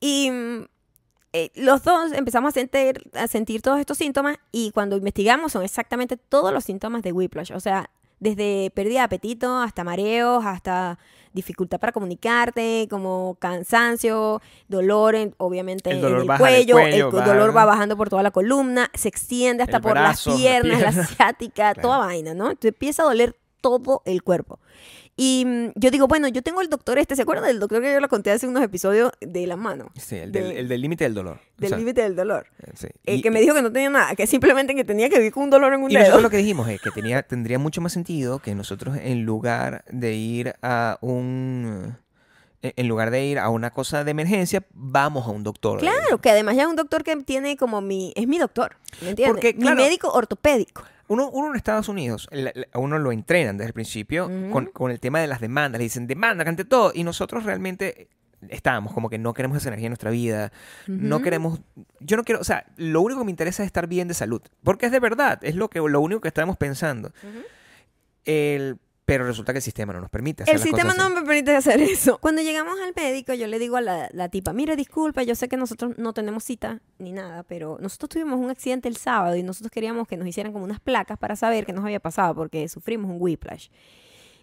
[0.00, 0.64] Y mm,
[1.36, 5.62] eh, los dos empezamos a sentir, a sentir todos estos síntomas y cuando investigamos son
[5.62, 7.52] exactamente todos los síntomas de whiplash.
[7.52, 10.98] O sea, desde pérdida de apetito hasta mareos, hasta
[11.34, 16.78] dificultad para comunicarte, como cansancio, dolor, en- obviamente, El en dolor el baja del cuello,
[16.78, 20.26] el va- dolor va bajando por toda la columna, se extiende hasta El por las
[20.26, 21.06] la piernas, la, pierna.
[21.06, 21.82] ciática, Claro.
[21.82, 22.44] toda vaina, ¿no?
[22.50, 24.60] Entonces empieza a doler todo el cuerpo.
[25.18, 27.90] Y mm, yo digo, bueno, yo tengo el doctor este, ¿se acuerdan del doctor que
[27.92, 29.90] yo le conté hace unos episodios de la mano?
[29.96, 31.38] Sí, el De- del el del límite del dolor.
[31.56, 32.46] O Del sea, límite del dolor.
[32.62, 32.88] eh, sí.
[33.04, 35.32] El Y- que me dijo que no tenía nada, que simplemente que tenía que vivir
[35.32, 36.02] con un dolor en un Y dedo.
[36.04, 39.84] nosotros lo que dijimos es que tenía, tendría mucho más sentido que nosotros en lugar
[39.90, 41.96] de ir a un...
[42.62, 45.78] En en lugar de ir a una cosa de emergencia, vamos a un doctor.
[45.78, 48.12] Claro, que además ya es un doctor que tiene como mi...
[48.16, 49.32] Es mi doctor, ¿me entiendes?
[49.34, 50.82] Porque, claro, mi médico ortopédico.
[51.08, 52.28] Uno, uno en Estados Unidos,
[52.72, 55.78] a uno lo entrenan desde el principio con, con el tema de las demandas.
[55.78, 56.92] Le dicen, demanda ante todo.
[56.94, 58.08] Y nosotros realmente
[58.48, 60.52] estábamos como que no queremos esa energía en nuestra vida.
[60.86, 61.60] No queremos...
[62.00, 62.40] Yo no quiero...
[62.40, 64.42] O sea, lo único que me interesa es estar bien de salud.
[64.62, 65.38] Porque es de verdad.
[65.42, 67.12] Es lo, que, lo único que estamos pensando.
[68.24, 71.14] El, pero resulta que el sistema no nos permite hacer El las sistema cosas no
[71.14, 72.18] me permite hacer eso.
[72.20, 75.48] Cuando llegamos al médico, yo le digo a la, la tipa, mire, disculpa, yo sé
[75.48, 79.42] que nosotros no tenemos cita ni nada, pero nosotros tuvimos un accidente el sábado y
[79.44, 82.68] nosotros queríamos que nos hicieran como unas placas para saber qué nos había pasado porque
[82.68, 83.68] sufrimos un whiplash.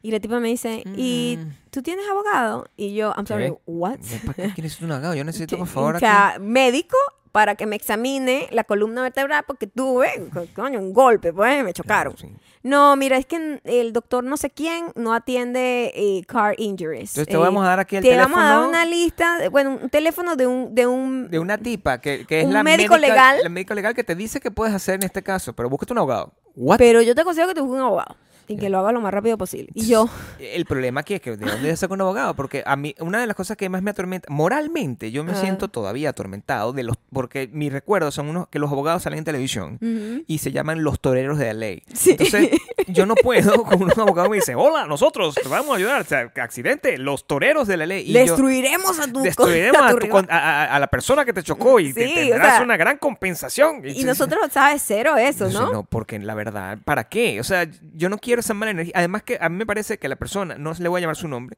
[0.01, 1.49] Y la tipa me dice, ¿y Mm.
[1.69, 2.67] tú tienes abogado?
[2.75, 3.57] Y yo, I'm sorry, ¿Qué?
[3.67, 3.99] what?
[4.25, 5.13] ¿Para qué necesito un abogado?
[5.15, 6.05] Yo necesito, por favor, o aquí...
[6.05, 6.97] sea, médico
[7.33, 11.73] para que me examine la columna vertebral porque tuve, co- coño, un golpe, pues me
[11.73, 12.13] chocaron.
[12.13, 12.39] Claro, sí.
[12.61, 17.09] No, mira, es que el doctor no sé quién no atiende eh, car injuries.
[17.17, 19.37] Entonces te Eh, vamos a dar aquí el te vamos a dar teléfono una lista,
[19.39, 22.53] de- bueno, un teléfono de un, de un, de una tipa que, que es Un
[22.53, 23.37] la médico médica- legal.
[23.43, 25.99] la médico legal que te dice que puedes hacer en este caso, pero búscate un
[25.99, 26.31] abogado.
[26.55, 26.77] What?
[26.77, 28.15] pero yo te aconsejo que te busques un abogado
[28.47, 29.69] y que lo haga lo más rápido posible.
[29.73, 32.95] Y yo, El problema aquí es que de dónde saco un abogado, porque a mí
[32.99, 35.35] una de las cosas que más me atormenta, moralmente, yo me Ah.
[35.35, 39.25] siento todavía atormentado de los, porque mis recuerdos son unos que los abogados salen en
[39.25, 39.79] televisión
[40.27, 41.83] y se llaman los toreros de la ley.
[41.93, 42.11] Sí.
[42.11, 42.49] Entonces,
[42.87, 46.05] yo no puedo con un abogado me dice, hola, nosotros te vamos a ayudar, o
[46.05, 48.03] sea, accidente, los toreros de la ley.
[48.09, 52.07] Y yo, destruiremos a tu destruiremos a tu la persona que te chocó y te
[52.07, 53.81] Sí, tendrás o sea, una gran compensación.
[53.85, 54.83] Y nosotros, ¿sabes?
[54.85, 55.83] Cero eso, Sí, ¿no?
[55.83, 57.39] porque la verdad, ¿para qué?
[57.39, 58.93] O sea, yo no quiero esa mala energía.
[58.95, 61.27] Además que a mí me parece que la persona, no le voy a llamar su
[61.27, 61.57] nombre,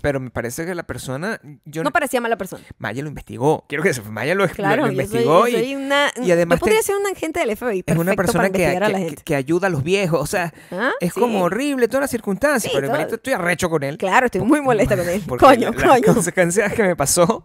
[0.00, 2.64] pero me parece que la persona, yo No parecía mala persona.
[2.78, 3.64] Maya lo investigó.
[3.68, 6.10] Quiero que se Maya lo, Claro, lo yo soy, investigó yo soy una...
[6.16, 9.14] y además yo podría te- ser un agente del FBI, es una persona que, a
[9.24, 10.20] que- ayuda a los viejos.
[10.20, 10.92] O sea, ¿Ah?
[11.00, 11.20] es Sí.
[11.20, 13.14] como horrible todas las circunstancias, Sí, pero todo.
[13.16, 13.98] estoy arrecho con él.
[13.98, 15.22] Claro, estoy muy molesta con él.
[15.28, 16.14] Porque Coño, la- las coño.
[16.14, 17.44] consecuencias que me pasó,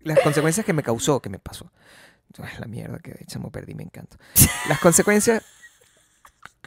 [0.00, 1.70] las consecuencias que me causó, que me pasó.
[2.38, 4.16] Ay, la mierda que de chamo perdí, me encanta.
[4.68, 5.42] Las consecuencias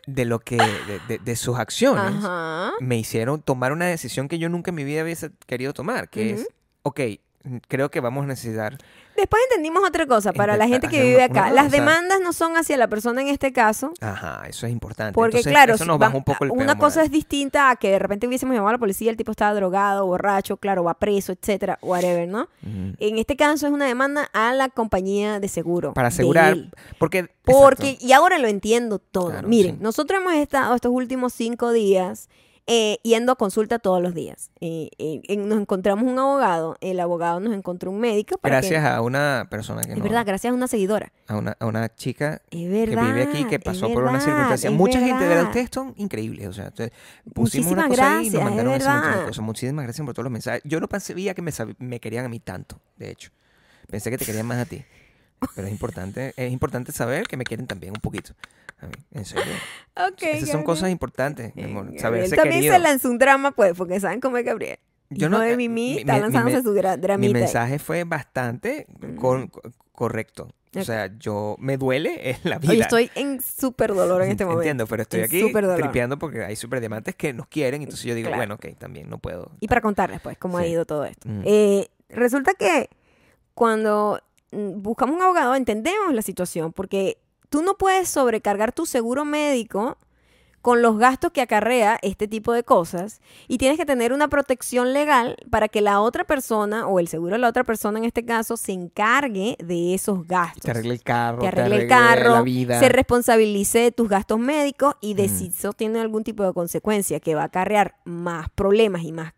[0.06, 2.74] de lo que, de, de- de sus acciones, Ajá.
[2.80, 6.32] me hicieron tomar una decisión que yo nunca en mi vida hubiese querido tomar, que
[6.34, 6.48] es,
[6.82, 7.00] ok,
[7.68, 8.78] creo que vamos a necesitar
[9.16, 11.52] Después entendimos otra cosa para la gente que vive acá.
[11.52, 13.94] Las demandas no son hacia la persona en este caso.
[14.02, 15.14] Ajá, eso es importante.
[15.14, 17.06] Porque Entonces, claro, eso nos baja un poco el una cosa moral.
[17.06, 20.06] es distinta a que de repente hubiésemos llamado a la policía, el tipo estaba drogado,
[20.08, 22.50] borracho, claro, va preso, etcétera, whatever, ¿no?
[22.64, 22.96] Ujú.
[22.98, 25.94] En este caso es una demanda a la compañía de seguro.
[25.94, 26.58] Para asegurar,
[26.98, 27.28] porque...
[27.44, 28.08] Porque, exacto.
[28.08, 29.32] y ahora lo entiendo todo.
[29.32, 29.84] Claro, Miren, sí.
[29.84, 32.30] nosotros hemos estado estos últimos cinco días
[32.66, 34.50] eh, yendo a consulta todos los días.
[34.62, 38.38] Eh, eh, nos encontramos un abogado, el abogado nos encontró un médico.
[38.38, 41.12] Para que- Gracias a una persona que Es no- verdad, gracias a una seguidora.
[41.28, 44.72] a una, a una chica que vive aquí que pasó por una circunstancia.
[44.72, 45.44] Mucha gente de verdad.
[45.46, 46.48] ustedes son increíbles.
[46.48, 46.92] O sea, entonces,
[47.34, 49.44] pusimos una cosa ahí y nos mandaron ese montón de cosas.
[49.44, 50.62] Muchísimas gracias por todos los mensajes.
[50.64, 51.42] Yo no sabía que
[51.80, 53.32] me querían a mí tanto, de hecho.
[53.90, 54.84] Pensé que te querían más a ti.
[55.56, 58.34] Pero es importante, es importante saber que me quieren también un poquito.
[58.80, 59.46] A mí, en serio.
[59.96, 60.64] Ok, Esas son Gabriel.
[60.66, 61.84] cosas importantes, mi amor.
[61.86, 62.74] Gabriel Saberse también querido.
[62.74, 64.80] se lanzó un drama, pues, porque saben cómo es Gabriel.
[65.10, 67.16] Yo no- de eh, Mimi mi- está mi- lanzándose mi- su Mi dramita.
[67.16, 67.34] ahí.
[67.34, 68.88] mensaje fue bastante
[69.20, 70.50] con- co- correcto.
[70.76, 70.86] O Ok.
[70.86, 72.72] sea, yo me duele en la vida.
[72.72, 74.62] Oye, estoy en súper dolor en este momento.
[74.64, 77.84] Entiendo, pero estoy En aquí súper tripeando porque hay super diamantes que nos quieren.
[77.84, 78.40] Entonces yo digo, Claro.
[78.40, 79.52] bueno, ok, también no puedo.
[79.60, 80.70] Y para contarles, pues, cómo ha Sí.
[80.70, 81.30] ido todo esto.
[81.30, 81.42] Mm.
[81.46, 82.90] Eh, resulta que
[83.54, 84.33] cuando mm,
[84.76, 87.18] buscamos un abogado entendemos la situación, porque
[87.50, 89.98] tú no puedes sobrecargar tu seguro médico
[90.64, 94.94] con los gastos que acarrea este tipo de cosas y tienes que tener una protección
[94.94, 98.24] legal para que la otra persona o el seguro de la otra persona en este
[98.24, 100.64] caso se encargue de esos gastos.
[100.64, 102.80] Te arregle el carro, te te arregle el carro, la vida.
[102.80, 107.20] se responsabilice de tus gastos médicos y de si eso tiene algún tipo de consecuencia
[107.20, 109.34] que va a acarrear más problemas y más,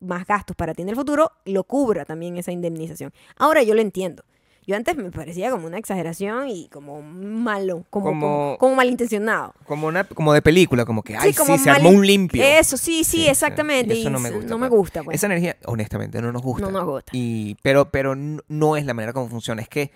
[0.00, 3.12] más gastos para ti en el futuro, lo cubra también esa indemnización.
[3.36, 4.24] Ahora yo lo entiendo.
[4.66, 9.54] Yo antes me parecía como una exageración y como malo, como, Como- como, como malintencionado.
[9.66, 12.42] Como, una, como de película, como que, ay, sí, se armó un limpio.
[12.42, 13.94] Eso, sí, sí, exactamente.
[13.94, 15.16] y eso no me gusta, No me gusta, pues.
[15.16, 16.64] Esa energía, honestamente, no nos gusta.
[16.66, 17.12] No nos gusta.
[17.14, 19.60] Y, pero pero no es la manera como funciona.
[19.60, 19.92] Es que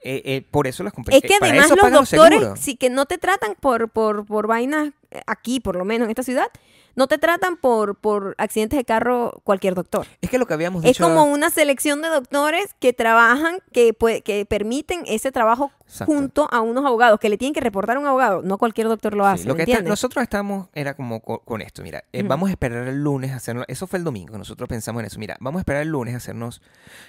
[0.00, 1.24] eh, eh, por eso las compañías...
[1.24, 4.90] Es que para además los doctores, sí que no te tratan por, por, por vainas,
[5.10, 6.46] eh, aquí por lo menos en esta ciudad,
[6.98, 10.06] no te tratan por, por accidentes de carro cualquier doctor.
[10.20, 11.04] Es que lo que habíamos Es dicho...
[11.04, 16.12] como una selección de doctores que trabajan, que, pue- que permiten ese trabajo Exacto.
[16.12, 18.42] junto a unos abogados, que le tienen que reportar a un abogado.
[18.42, 21.38] No cualquier doctor lo Sí, hace, lo ¿me que está- nosotros estamos, era como co-
[21.44, 24.36] con, esto, mira, eh, vamos a esperar el lunes a hacernos, eso fue el domingo,
[24.36, 26.60] nosotros pensamos en eso, mira, vamos a esperar el lunes a hacernos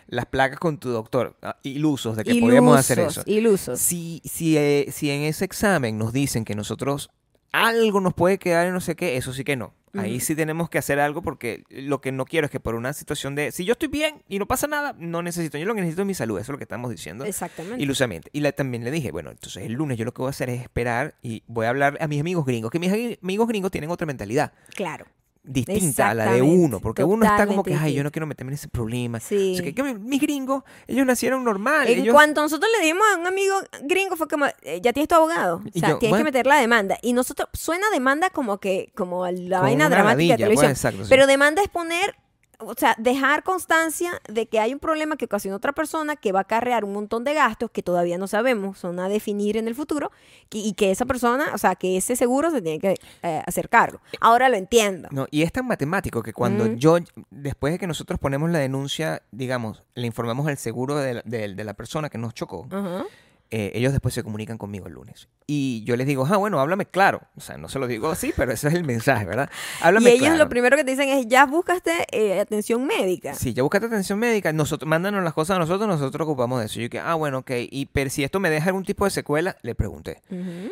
[0.08, 3.30] las placas con tu doctor, ah, ilusos de que podíamos hacer Ilusos, eso.
[3.30, 3.80] Ilusos.
[3.80, 7.10] Si, si, eh, si en ese examen nos dicen que nosotros
[7.52, 9.74] algo nos puede quedar y no sé qué, eso sí que no.
[9.96, 12.94] Ahí sí tenemos que hacer algo porque lo que no quiero es que por una
[12.94, 15.82] situación de, si yo estoy bien y no pasa nada, no necesito, yo lo que
[15.82, 17.26] necesito es mi salud, eso es lo que estamos diciendo.
[17.26, 17.82] Exactamente.
[17.82, 18.30] Ilusamente.
[18.32, 20.62] Y también le dije, bueno, entonces el lunes yo lo que voy a hacer es
[20.62, 23.90] esperar y voy a hablar a mis amigos gringos, que mis ami- amigos gringos tienen
[23.90, 25.06] otra mentalidad Claro.
[25.44, 28.52] Distinta a la de uno, porque uno está como que, ay, yo no quiero meterme
[28.52, 29.20] en ese problema.
[29.20, 29.54] Sí.
[29.54, 31.88] O sea, que, que mis gringos, ellos nacieron normal.
[31.88, 35.08] En ellos- cuanto nosotros le dimos a un amigo gringo fue como, eh, ya tienes
[35.08, 36.98] tu abogado, o sea, yo, tienes que meter la demanda.
[37.02, 40.72] Y nosotros, suena demanda como que, como la vaina dramática de televisión.
[40.72, 41.10] exacto, sí.
[41.10, 42.16] Pero demanda es poner
[42.60, 46.40] o sea, dejar constancia de que hay un problema que ocasiona otra persona que va
[46.40, 49.76] a acarrear un montón de gastos que todavía no sabemos, son a definir en el
[49.76, 50.12] futuro,
[50.52, 54.00] y, que esa persona, o sea, que ese seguro se tiene que eh, hacer cargo.
[54.20, 55.08] Ahora lo entiendo.
[55.12, 56.76] No, y es tan matemático que cuando Mm.
[56.76, 56.98] yo,
[57.30, 61.54] después de que nosotros ponemos la denuncia, digamos, le informamos al seguro de la, de-
[61.56, 63.06] de la persona que nos chocó, Ajá.
[63.52, 65.28] Eh, ellos después se comunican conmigo el lunes.
[65.48, 67.22] Y yo les digo, ah, bueno, háblame claro.
[67.36, 69.50] O sea, no se lo digo así, pero ese es el mensaje, ¿verdad?
[69.82, 70.38] Y Háblame ellos claro.
[70.38, 73.34] lo primero que te dicen es, ya buscaste eh, atención médica.
[73.34, 76.80] Sí, ya buscaste atención médica, nosotros, mándanos las cosas a nosotros, nosotros ocupamos de eso.
[76.80, 77.52] Y yo que, ah, bueno, ok.
[77.72, 80.22] Y pero si esto me deja algún tipo de secuela, le pregunté.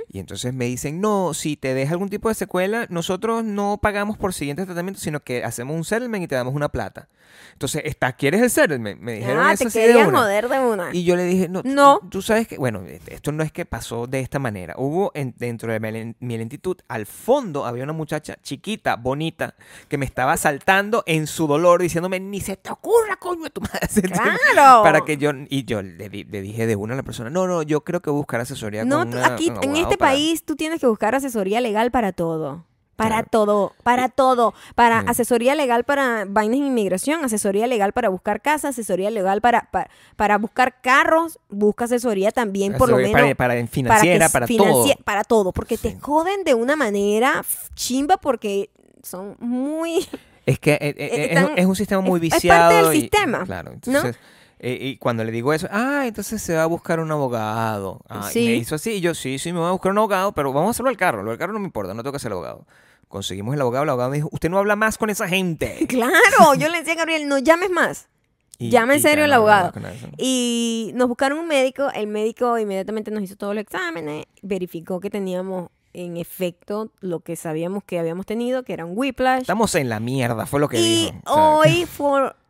[0.09, 4.17] Y entonces me dicen, no, si te deja algún tipo de secuela, nosotros no pagamos
[4.17, 7.07] por siguientes tratamientos, sino que hacemos un settlement y te damos una plata.
[7.53, 8.99] Entonces, está, ¿quieres el settlement?
[9.01, 10.19] Me dijeron Ah, eso te así de una.
[10.19, 10.89] joder de una.
[10.93, 11.99] Y yo le dije, no, No.
[12.01, 12.66] Tú, tú sabes que, bueno,
[13.07, 14.75] esto no es que pasó de esta manera.
[14.77, 19.55] Hubo en- dentro de mi, len- mi lentitud, al fondo había una muchacha chiquita, bonita,
[19.87, 23.61] que me estaba saltando en su dolor, diciéndome, ni se te ocurra, coño, de tu
[23.61, 23.79] madre.
[24.53, 24.83] ¡Claro!
[24.83, 27.63] Para que yo, y yo le, le dije de una a la persona, no, no,
[27.63, 30.43] yo creo que buscar asesoría No, con tú- una- aquí un en este para- país
[30.43, 32.65] tú tienes que buscar asesoría legal para todo.
[32.97, 33.27] Para Claro.
[33.31, 35.05] todo, para todo, para Sí.
[35.09, 39.89] asesoría legal para vainas de inmigración, asesoría legal para buscar casa, asesoría legal para, para,
[40.17, 44.85] para buscar carros, busca asesoría también por lo menos para, para en financiera, para, todo.
[45.05, 48.71] para todo, porque te joden de una manera chimba porque
[49.03, 50.05] son muy
[50.47, 52.69] Es que eh, eh, Eh, es, están- es un sistema muy es- es viciado.
[52.71, 53.73] parte del y- sistema, Claro, ¿no?
[53.75, 54.15] entonces.
[54.59, 58.01] eh, y cuando le digo eso, ah, entonces se va a buscar un abogado.
[58.09, 60.31] Ah, y me hizo así, y yo, sí, sí, me voy a buscar un abogado,
[60.31, 61.21] pero vamos a hacerlo al carro.
[61.21, 62.65] Lo del carro no me importa, no tengo que ser abogado.
[63.07, 65.85] Conseguimos el abogado, el abogado me dijo, usted no habla más con esa gente.
[65.89, 68.07] claro, yo le decía a Gabriel, no llames más.
[68.59, 69.71] Y- Llama en y serio el abogado.
[70.17, 75.11] Y nos buscaron un médico, el médico inmediatamente nos hizo todos los exámenes, verificó que
[75.11, 79.41] teníamos en efecto lo que sabíamos que habíamos tenido, que era un whiplash.
[79.41, 81.21] Estamos en la mierda, fue lo que y dijo.
[81.35, 81.87] Sea, hoy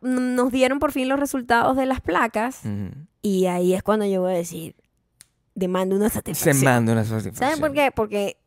[0.00, 2.90] nos dieron por fin los resultados de las placas Ujú.
[3.20, 4.76] y ahí es cuando yo voy a decir,
[5.54, 6.64] demando una Se satisfacción.
[6.64, 7.34] manda una satisfacción.
[7.50, 7.90] ¿Saben por qué?
[7.94, 8.38] Porque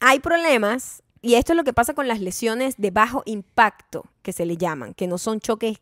[0.00, 4.32] hay problemas, y esto es lo que pasa con las lesiones de bajo impacto, que
[4.32, 5.78] se le llaman, que no son choques,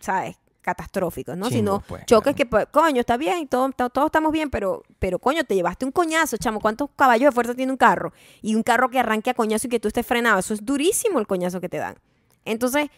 [0.00, 0.36] ¿sabes?
[0.60, 1.50] catastróficos, ¿no?
[1.50, 2.36] Sino pues, choques claro.
[2.36, 5.84] que, pues, coño, está bien, todo- to- todos estamos bien, pero, pero coño, te llevaste
[5.84, 8.12] un coñazo, chamo, ¿cuántos caballos de fuerza tiene un carro?
[8.42, 11.18] Y un carro que arranque a coñazo y que tú estés frenado, eso es durísimo
[11.18, 11.96] el coñazo que te dan.
[12.44, 12.90] Entonces,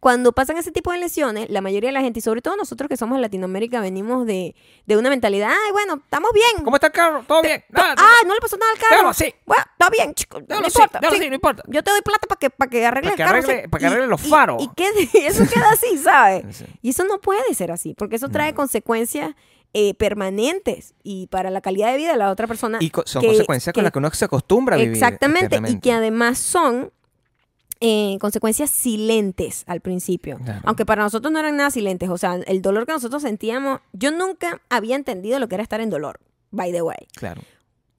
[0.00, 2.88] cuando pasan ese tipo de lesiones, la mayoría de la gente, y sobre todo nosotros
[2.88, 4.54] que somos en Latinoamérica, venimos de,
[4.86, 7.24] de una mentalidad, ay, bueno, estamos bien, ¿Cómo está el carro?
[7.26, 7.64] ¿Todo bien?
[7.70, 8.90] Nada, Ah, no le pasó nada al carro.
[8.92, 9.34] Déjalo así.
[9.44, 10.38] Bueno, está bien, chico.
[10.40, 10.98] No déjalo importa.
[11.00, 11.20] déjalo sí.
[11.22, 11.62] así, no importa.
[11.66, 13.42] Yo te doy plata para que, para que arregle Para que el carro.
[13.42, 13.68] arregle- sí.
[13.68, 14.62] para que arregle los y- faros.
[14.62, 16.56] Y, quede- y eso queda así, ¿sabes?
[16.56, 16.64] Sí.
[16.82, 19.34] Y eso no puede ser así, porque eso trae consecuencias
[19.74, 22.78] eh, permanentes y para la calidad de vida de la otra persona.
[22.80, 24.92] Y co- son que- consecuencias con las que uno se acostumbra a vivir.
[24.92, 26.92] Exactamente, y que además son
[27.80, 30.38] eh, consecuencias silentes al principio.
[30.38, 30.62] Claro.
[30.64, 32.08] Aunque para nosotros no eran nada silentes.
[32.08, 35.80] O sea, el dolor que nosotros sentíamos, yo nunca había entendido lo que era estar
[35.80, 37.06] en dolor, by the way.
[37.14, 37.42] Claro.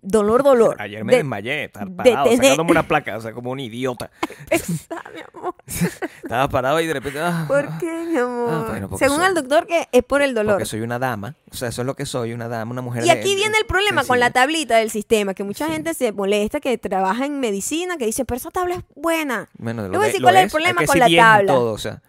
[0.02, 0.78] Dolor, dolor.
[0.80, 3.60] Ayer me De- desmayé, estar de parado, tener- sacándome una placa, o sea, como un
[3.60, 4.10] idiota.
[4.50, 5.56] Esa, mi amor.
[6.24, 7.20] Estaba parado y de repente.
[7.20, 8.50] ah, ¿Por qué, mi amor?
[8.50, 10.54] Ah, bueno, porque Según soy- el doctor, que es por el dolor.
[10.56, 11.36] Porque soy una dama.
[11.52, 13.04] O sea, eso es lo que soy, una dama, una mujer.
[13.04, 15.74] Y de- aquí de- viene el problema con la tablita del sistema, que mucha Sí.
[15.74, 19.50] gente se molesta que trabaja en medicina, que dice, pero esa tabla es buena.
[19.58, 21.54] Bueno, lo voy a de- decir cuál es el problema con la tabla.
[21.54, 22.02] Todo, o sea,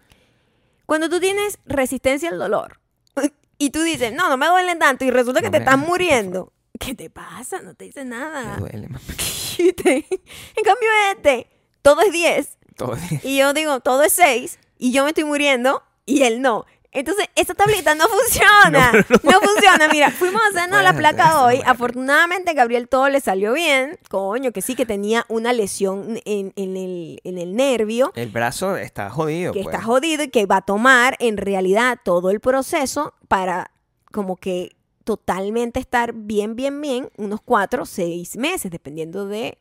[0.85, 2.79] Cuando tú tienes resistencia al dolor
[3.57, 6.53] y tú dices, no, no me duele tanto y resulta que No te estás muriendo,
[6.85, 7.61] ¿qué te pasa?
[7.61, 8.55] No te dice nada.
[8.55, 8.87] me duele.
[9.57, 11.47] en cambio este,
[11.81, 13.21] todo es 10 Todo bien.
[13.23, 16.65] y yo digo, todo es 6 y yo me estoy muriendo y él no.
[16.93, 18.91] Entonces, esa tablita no funciona.
[19.23, 19.87] No, funciona.
[19.89, 21.61] Mira, fuimos a hacernos la placa hoy.
[21.65, 23.97] Afortunadamente, Gabriel todo le salió bien.
[24.09, 28.75] Coño, que sí, que tenía una lesión en, en el, en el nervio El brazo
[28.75, 29.53] está jodido.
[29.53, 29.73] que pues.
[29.73, 33.71] está jodido y que va a tomar en realidad todo el proceso para
[34.11, 39.57] como que totalmente estar bien, bien, bien, unos cuatro, seis meses, dependiendo de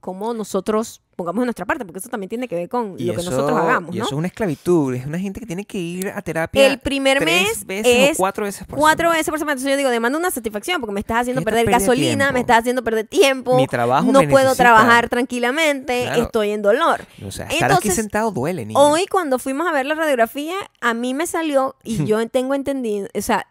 [0.00, 3.12] cómo nosotros pongamos de nuestra parte, porque eso también tiene que ver con Y lo
[3.12, 4.04] que eso- nosotros hagamos, Y ¿no?
[4.06, 4.94] eso es una esclavitud.
[4.94, 6.66] Es una gente que tiene que ir a terapia.
[6.66, 9.18] El primer tres mes veces es o cuatro veces por Cuatro semana.
[9.18, 9.52] veces por semana.
[9.52, 12.32] Entonces yo digo, demanda una satisfacción porque me estás haciendo perder gasolina, tiempo.
[12.32, 13.56] me estás haciendo perder tiempo.
[13.56, 14.64] Mi trabajo no me puedo necesita.
[14.64, 16.22] trabajar tranquilamente, Claro.
[16.22, 17.02] estoy en dolor.
[17.26, 18.66] O sea, estar aquí Entonces, sentado duele.
[18.74, 23.08] Hoy cuando fuimos a ver la radiografía, a mí me salió, y yo tengo entendido,
[23.14, 23.46] o sea,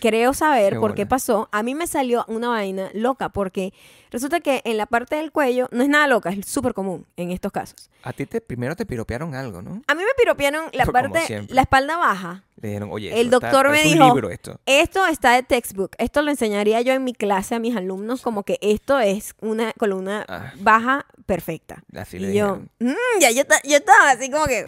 [0.00, 3.72] creo saber Qué por qué pasó, a mí me salió una vaina loca, porque
[4.10, 7.30] resulta que en la parte del cuello, no es nada loca, es súper común en
[7.30, 7.90] estos casos.
[8.02, 9.82] A ti te, primero te piropearon algo, ¿no?
[9.86, 11.54] A mí me piropearon la Como parte, siempre.
[11.54, 12.44] la espalda baja.
[12.60, 14.60] Le dijeron, oye, El esto está- doctor me dijo- libro esto.
[14.66, 15.92] Esto está de textbook.
[15.98, 19.72] Esto lo enseñaría yo en mi clase a mis alumnos como que esto es una
[19.74, 20.52] columna Ah.
[20.58, 21.82] baja perfecta.
[21.96, 22.70] Así le Y yo, dijeron.
[22.80, 24.66] "Mm", ya yo, yo estaba así como que,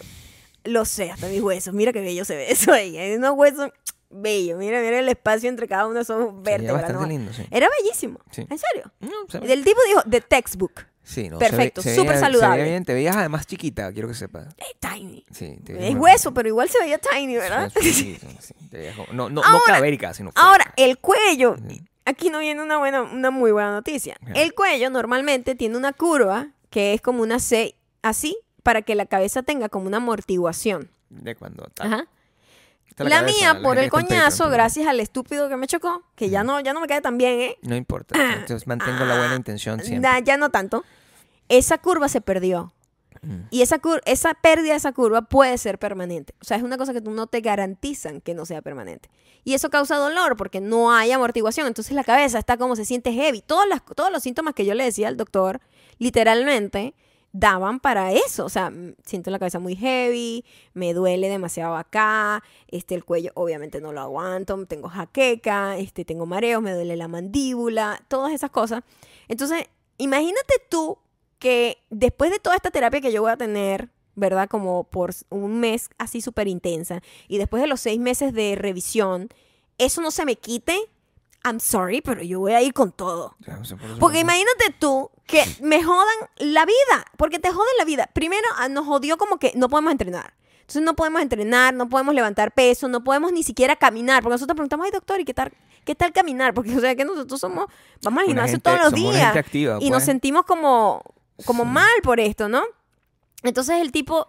[0.65, 1.73] Lo sé, hasta mis huesos.
[1.73, 2.97] Mira qué bello se ve eso ahí.
[3.17, 3.69] Unos huesos
[4.13, 4.57] bellos.
[4.57, 6.83] Mira, mira el espacio entre cada uno de esos vértebras.
[6.83, 7.07] bastante ¿no?
[7.07, 7.45] lindo, sí.
[7.51, 8.19] Era bellísimo.
[8.31, 8.45] Sí.
[8.49, 8.91] ¿En serio?
[8.99, 10.85] No, ve- El tipo dijo, the textbook.
[11.05, 12.55] Sí, no, Perfecto, súper saludable.
[12.55, 14.47] Se veía bien, te veías además chiquita, quiero que sepas.
[14.57, 15.25] Eh, tiny.
[15.31, 17.69] Sí, te veías Es hueso, pero igual se veía tiny, ¿verdad?
[17.77, 20.73] Sí, sí, sí, sí, te no, no, no Ahora- cadavérica, sino Ahora, flaca.
[20.77, 21.57] el cuello.
[22.05, 24.15] Aquí no viene una buena, una muy buena noticia.
[24.21, 24.31] Ajá.
[24.33, 29.05] El cuello normalmente tiene una curva que es como una C así para que la
[29.05, 30.89] cabeza tenga como una amortiguación.
[31.09, 32.07] De cuando ta- Ajá.
[32.97, 36.43] La, cabeza, mía, la por el coñazo, gracias al estúpido que me chocó, que ya
[36.43, 37.57] no, ya no me cae tan bien, ¿eh?
[37.61, 40.09] No importa, entonces mantengo la buena intención siempre.
[40.09, 40.83] Na- ya no tanto.
[41.49, 42.73] Esa curva se perdió.
[43.21, 43.47] Mm.
[43.51, 46.33] Y esa, cur- esa pérdida de esa curva puede ser permanente.
[46.41, 49.09] O sea, es una cosa que tú no te garantizan que no sea permanente.
[49.45, 51.67] Y eso causa dolor porque no hay amortiguación.
[51.67, 53.41] Entonces la cabeza está como se siente heavy.
[53.41, 55.61] Todos, las, todos los síntomas que yo le decía al doctor,
[55.99, 56.93] literalmente,
[57.33, 58.45] daban para eso.
[58.45, 58.71] O sea,
[59.03, 63.99] siento la cabeza muy heavy, me duele demasiado acá, este, el cuello obviamente no lo
[63.99, 68.83] aguanto, tengo jaqueca, este, tengo mareos, me duele la mandíbula, todas esas cosas.
[69.27, 69.65] Entonces,
[69.97, 70.97] imagínate tú
[71.39, 74.47] que después de toda esta terapia que yo voy a tener, ¿verdad?
[74.47, 79.29] Como por un mes así súper intensa, y después de los seis meses de revisión,
[79.79, 80.77] eso no se me quite,
[81.45, 83.35] I'm sorry, pero yo voy a ir con todo.
[83.39, 88.09] Ya, por Porque imagínate tú que me jodan la vida, porque te joden la vida.
[88.13, 90.33] Primero ah, nos jodió como que no podemos entrenar.
[90.61, 94.23] Entonces no podemos entrenar, no podemos levantar peso, no podemos ni siquiera caminar.
[94.23, 95.51] Porque nosotros preguntamos, ay doctor, ¿y qué tal,
[95.83, 96.53] qué tal caminar?
[96.53, 97.65] Porque o sea que nosotros somos,
[98.01, 100.05] vamos al gimnasio gente- todos los días activa, y nos pues.
[100.05, 101.03] sentimos como,
[101.45, 101.69] como Sí.
[101.69, 102.63] mal por esto, ¿no?
[103.43, 104.27] Entonces el tipo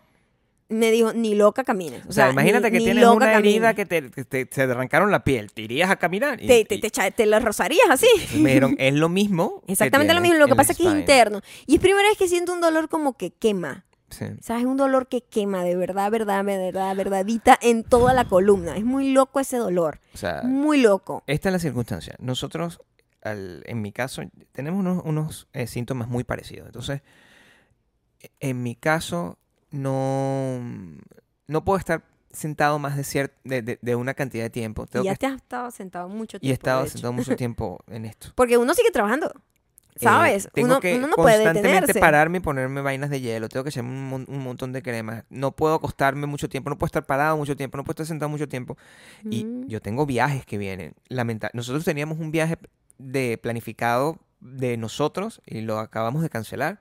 [0.68, 2.02] me dijo, ni loca camines.
[2.08, 4.02] O sea, imagínate ni- que tienes una herida que te,
[4.46, 5.52] te- arrancaron la piel.
[5.52, 6.42] ¿Te irías a caminar?
[6.42, 8.06] Y- Te, te, y- te, la rozarías así.
[8.38, 9.62] me dijeron, es lo mismo.
[9.66, 11.40] Exactamente lo mismo, lo que pasa es que es interno.
[11.66, 13.84] Y es primera vez que siento un dolor como que quema.
[14.10, 14.26] Sí.
[14.42, 14.64] ¿Sabes?
[14.64, 18.76] Un dolor que quema, de verdad, verdad, verdad, verdadita en toda la columna.
[18.76, 19.98] Es muy loco ese dolor.
[20.14, 21.24] O sea, Muy loco.
[21.26, 22.14] esta es la circunstancia.
[22.20, 22.80] Nosotros,
[23.22, 24.22] al- en mi caso,
[24.52, 26.66] tenemos unos, unos, eh, síntomas muy parecidos.
[26.66, 27.02] Entonces,
[28.40, 29.38] en mi caso,
[29.74, 30.60] no,
[31.46, 34.86] no puedo estar sentado más de, cier- de, de- de una cantidad de tiempo.
[34.86, 36.46] Tengo Y ya que- te has estado sentado mucho tiempo.
[36.46, 38.28] y he estado sentado mucho tiempo en esto.
[38.34, 39.32] Porque uno sigue trabajando.
[39.96, 40.46] ¿Sabes?
[40.46, 42.00] Eh, tengo uno, que uno no puede detenerse.
[42.00, 43.48] pararme y ponerme vainas de hielo.
[43.48, 45.22] Tengo que echarme un, un montón de cremas.
[45.30, 46.68] No puedo acostarme mucho tiempo.
[46.68, 47.76] No puedo estar parado mucho tiempo.
[47.76, 48.76] No puedo estar sentado mucho tiempo.
[49.30, 49.68] Y Mm.
[49.68, 50.94] yo tengo viajes que vienen.
[51.08, 52.56] Lamenta Nosotros teníamos un viaje
[52.98, 56.80] de planificado de nosotros y lo acabamos de cancelar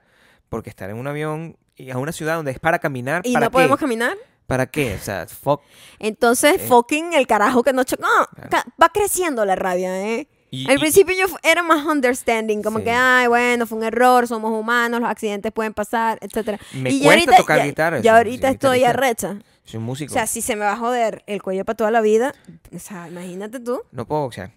[0.50, 3.22] porque estar en un avión y a una ciudad donde es para caminar.
[3.26, 3.54] Y ¿Para no qué?
[3.54, 4.16] podemos caminar.
[4.48, 4.96] ¿Para qué?
[4.96, 5.62] O sea, fuck.
[6.00, 6.60] Entonces, Eh.
[6.68, 8.04] fucking el carajo que nos chocó.
[8.50, 8.72] Claro.
[8.82, 10.28] Va creciendo la rabia, ¿eh?
[10.52, 12.84] Y- Al y- principio yo era más understanding, como Sí.
[12.86, 16.60] que, ay, bueno, fue un error, somos humanos, los accidentes pueden pasar, etcétera.
[16.74, 19.40] Me y cuesta ahorita, tocar ya, guitarra, ya ahorita soy estoy arrecha.
[19.64, 20.12] soy un músico.
[20.12, 22.36] O sea, si se me va a joder el cuello para toda la vida,
[22.76, 23.82] o sea, imagínate tú.
[23.92, 24.52] no puedo boxear.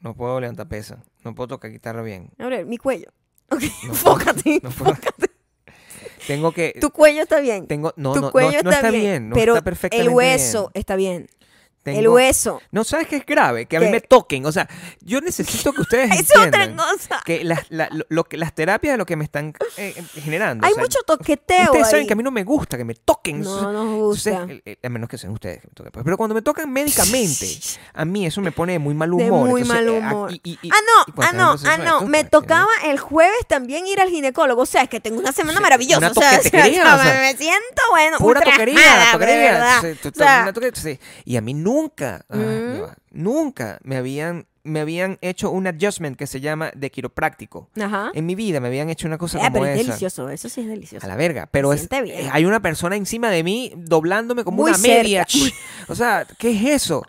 [0.00, 1.04] No puedo levantar pesa.
[1.22, 2.30] No puedo tocar guitarra bien.
[2.38, 3.10] A ver, mi cuello.
[3.50, 4.60] Ok, No puedo- fócate.
[4.64, 4.96] no puedo.
[6.30, 6.76] Tengo que...
[6.80, 7.66] Tu cuello está bien.
[7.66, 9.30] Tengo, no, tu no, no, cuello no está bien.
[9.30, 10.70] no pero está perfectamente el hueso bien.
[10.74, 11.28] está bien.
[11.84, 12.60] El hueso.
[12.72, 13.66] No, ¿sabes qué es grave?
[13.66, 14.44] Que a mí me toquen.
[14.46, 14.68] O sea,
[15.00, 17.22] yo necesito que ustedes Es otra cosa.
[17.24, 20.66] que las, la- lo- que, las terapias de lo que me están eh, eh, generando.
[20.66, 21.90] Hay o sea, mucho toqueteo Ustedes ahí.
[21.90, 23.40] saben que a mí no me gusta que me toquen.
[23.40, 24.86] No nos Entonces, gusta.
[24.86, 25.92] a menos que sean ustedes que me toquen.
[25.92, 26.04] pues.
[26.04, 27.46] Pero cuando me tocan médicamente,
[27.94, 29.24] a mí eso me pone de muy mal humor.
[29.24, 30.32] De muy Entonces, mal eh, humor.
[30.32, 32.02] y- y- y- ah, no, ah, no, ah, no.
[32.06, 34.62] Me tocaba el jueves también ir al ginecólogo.
[34.62, 35.98] O sea, es que tengo una semana maravillosa.
[35.98, 39.36] una o sea, o me siento, bueno, Pura ultrajada, toquería, toquería.
[39.52, 40.42] verdad.
[40.42, 40.98] una toque- sí.
[41.24, 42.82] Y a mí nunca, ah, Mm.
[43.12, 47.68] nunca me habían, me habían hecho un adjustment que se llama de quiropráctico.
[47.80, 48.10] Ajá.
[48.14, 49.86] En mi vida me habían hecho una cosa Eh, como pero es esa.
[49.88, 51.04] delicioso, eso sí es delicioso.
[51.04, 54.70] A la verga, pero es, eh, hay una persona encima de mí doblándome como Muy
[54.70, 55.26] una media.
[55.28, 55.56] cerca.
[55.88, 57.02] O sea, ¿qué es eso?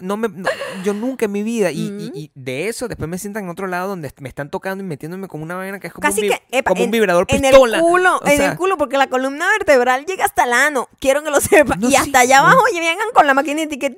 [0.00, 0.48] No me, no-
[0.84, 1.70] yo nunca en mi vida.
[1.70, 5.28] Y, de eso después me sientan en otro lado donde me están tocando y metiéndome
[5.28, 7.40] como una vaina que es como, Casi un, que, epa, como un en- vibrador en
[7.40, 7.76] pistola.
[7.78, 10.88] el culo, O en sea, el culo, porque la columna vertebral llega hasta el ano.
[11.00, 11.80] Quiero que lo sepan.
[11.80, 12.46] No, y sí, hasta allá no.
[12.48, 13.94] abajo y vengan con la maquinita y que.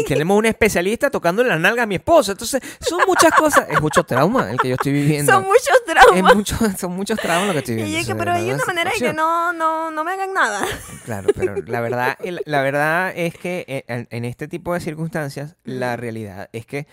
[0.00, 2.32] Y tenemos un especialista tocando la nalga a mi esposa.
[2.32, 3.66] Entonces, son muchas cosas.
[3.68, 5.32] Es mucho trauma el que yo estoy viviendo.
[5.32, 6.34] Son muchos Es traumas.
[6.34, 8.16] mucho- son muchos traumas lo que estoy viviendo.
[8.16, 10.66] pero hay una manera de que no, no, no me hagan nada.
[11.04, 15.56] Claro, pero la verdad, la verdad es que eh, en, en este tipo de circunstancias,
[15.64, 16.86] la realidad es que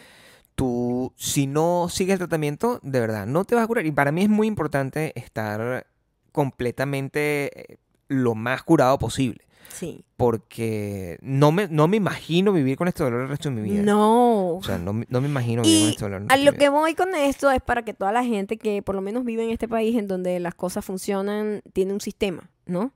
[0.55, 3.85] tú, si no sigues el tratamiento, de verdad, no te vas a curar.
[3.85, 5.85] Y para mí es muy importante estar
[6.31, 9.45] completamente eh, lo más curado posible.
[9.69, 10.03] Sí.
[10.17, 13.83] Porque no me, no me imagino vivir con este dolor el resto de mi vida.
[13.83, 14.55] No.
[14.55, 16.25] O sea, no, me- no me imagino vivir con Y este dolor.
[16.27, 19.01] a lo que voy con esto es para que toda la gente que por lo
[19.01, 22.91] menos vive en este país en donde las cosas funcionan, tiene un sistema, ¿no?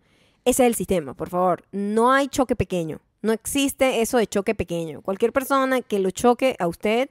[0.45, 1.64] Ese es el sistema, por favor.
[1.72, 2.99] No hay choque pequeño.
[3.24, 5.01] No existe eso de choque pequeño.
[5.01, 7.09] Cualquier persona que lo choque a usted,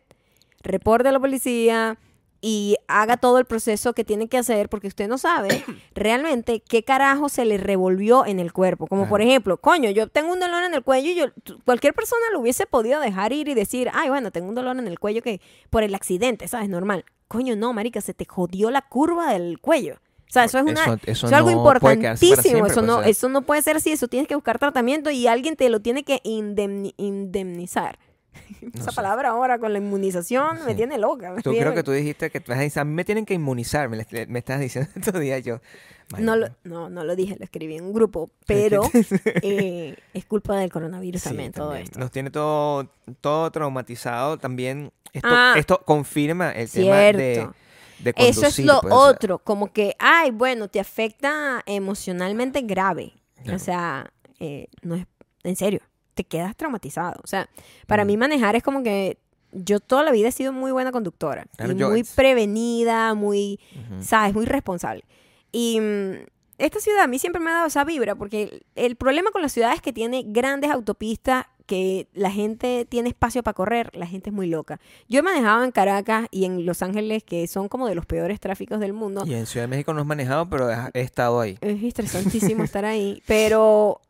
[0.63, 1.99] reporte a la policía
[2.43, 6.83] y haga todo el proceso que tiene que hacer porque usted no sabe realmente qué
[6.83, 8.89] carajo se le revolvió en el cuerpo.
[8.89, 11.27] Como por ejemplo, coño, yo tengo un dolor en el cuello y yo,
[11.65, 14.87] cualquier persona lo hubiese podido dejar ir y decir, ay, bueno, tengo un dolor en
[14.87, 15.41] el cuello que
[15.71, 16.69] por el accidente, ¿sabes?
[16.69, 17.07] Normal.
[17.27, 19.97] Coño, no, marica, se te jodió la curva del cuello.
[20.33, 22.37] O sea, eso es, una, Eso- eso eso es algo no importantísimo.
[22.41, 23.11] siempre, eso, pues, no, o sea.
[23.11, 23.93] eso no puede ser así.
[23.93, 27.99] Eso tienes que buscar tratamiento y alguien te lo tiene que indemni- indemnizar.
[28.75, 30.77] Esa palabra ahora con la inmunización me Sí.
[30.77, 31.33] tiene loca.
[31.33, 34.07] me Tú tiene- creo que tú dijiste que a mí me tienen que inmunizar, me,
[34.29, 35.61] me estás diciendo estos días yo.
[36.19, 38.83] No lo, no, no lo dije, lo escribí en un grupo, pero
[39.43, 41.85] eh, es culpa del coronavirus sí, también todo también.
[41.85, 41.99] esto.
[41.99, 42.89] Nos tiene todo,
[43.21, 44.93] todo traumatizado también.
[45.13, 45.55] Esto, Ah.
[45.59, 47.49] esto confirma el tema de,
[48.17, 53.13] Eso es lo pues, otro, como que, ay, bueno, te afecta emocionalmente grave.
[53.53, 55.07] O sea, eh, no es,
[55.43, 55.81] en serio,
[56.15, 57.21] te quedas traumatizado.
[57.23, 57.49] O sea,
[57.87, 58.07] para Mm.
[58.07, 59.19] mí manejar es como que
[59.53, 61.47] yo toda la vida he sido muy buena conductora.
[61.59, 63.61] Y muy prevenida, muy.
[64.01, 64.35] ¿sabes?
[64.35, 65.05] Muy responsable.
[65.51, 66.13] Y mm,
[66.59, 69.43] esta ciudad a mí siempre me ha dado esa vibra, porque el, el problema con
[69.43, 74.07] la ciudad es que tiene grandes autopistas, que la gente tiene espacio para correr, la
[74.07, 74.81] gente es muy loca.
[75.09, 78.41] Yo he manejado en Caracas y en Los Ángeles, que son como de los peores
[78.41, 79.25] tráficos del mundo.
[79.27, 81.59] Y en Ciudad de México no has manejado, pero he, he estado ahí.
[81.61, 84.01] Es estresantísimo estar ahí, pero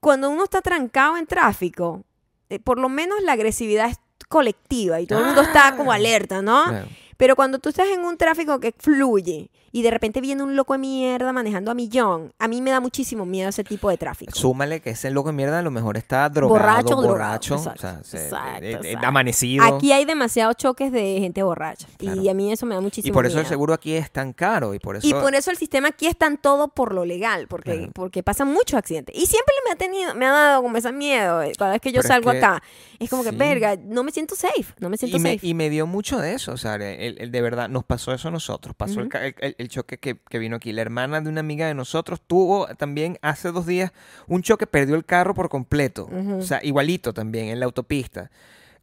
[0.00, 2.04] cuando uno está trancado en tráfico,
[2.48, 3.98] eh, por lo menos la agresividad es
[4.28, 5.96] colectiva y todo el mundo está como Ah.
[5.96, 6.64] alerta, ¿no?
[6.68, 6.86] Claro.
[7.16, 10.72] Pero cuando tú estás en un tráfico que fluye y de repente viene un loco
[10.74, 14.32] de mierda manejando a millón, a mí me da muchísimo miedo ese tipo de tráfico.
[14.34, 17.86] Súmale que ese loco de mierda a lo mejor está drogado, Borracho drogado, borracho, exacto,
[18.00, 19.06] o sea, exacto, eh, eh, exacto.
[19.06, 19.64] amanecido.
[19.64, 22.20] Aquí hay demasiados choques de gente borracha Claro.
[22.22, 23.48] y a mí eso me da muchísimo y por eso el miedo.
[23.50, 26.16] seguro aquí es tan caro y por eso Y por eso el sistema aquí es
[26.16, 27.92] tan todo por lo legal, porque, Claro.
[27.94, 29.14] porque pasan muchos accidentes.
[29.16, 31.90] Y siempre me ha tenido, me ha dado como ese miedo eh, cada vez que
[31.92, 32.62] yo Pero es salgo que- acá.
[32.98, 35.46] Es como que, verga, no me siento safe, no me siento y me, safe.
[35.46, 38.28] y me dio mucho de eso, o sea, el, el- de verdad, nos pasó eso
[38.28, 40.72] a nosotros, pasó ca- el, el- el choque que, que vino aquí.
[40.72, 43.92] La hermana de una amiga de nosotros tuvo también hace dos días
[44.26, 46.08] un choque, perdió el carro por completo,
[46.38, 48.30] o sea, igualito también en la autopista.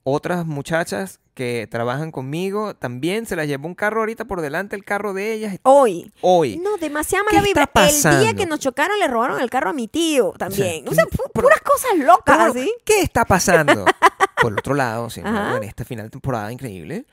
[0.09, 4.85] Otras muchachas que trabajan conmigo también se las llevó un carro ahorita por delante, el
[4.85, 6.11] carro de ellas, Hoy.
[6.21, 6.57] hoy.
[6.57, 7.69] No, demasiada ¿Qué mala vibra.
[7.75, 10.87] El día que nos chocaron le robaron el carro a mi tío también.
[10.87, 12.65] O sea, puras cosas locas Pero.
[12.85, 13.83] ¿Qué está pasando?
[14.41, 15.57] Por el otro lado, sin embargo, Ajá.
[15.57, 17.05] en esta final de temporada increíble,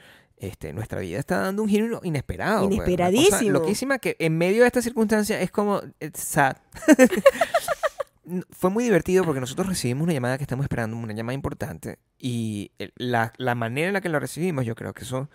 [0.46, 2.62] este, nuestra vida está dando un giro inesperado.
[2.66, 3.50] pues, Inesperadísimo.
[3.50, 6.56] loquísima que en medio de esta circunstancia es como eh, sad.
[8.50, 12.70] Fue muy divertido porque nosotros recibimos una llamada que estamos esperando, una llamada importante, y
[12.96, 15.28] la, la manera en la que la recibimos, yo creo que eso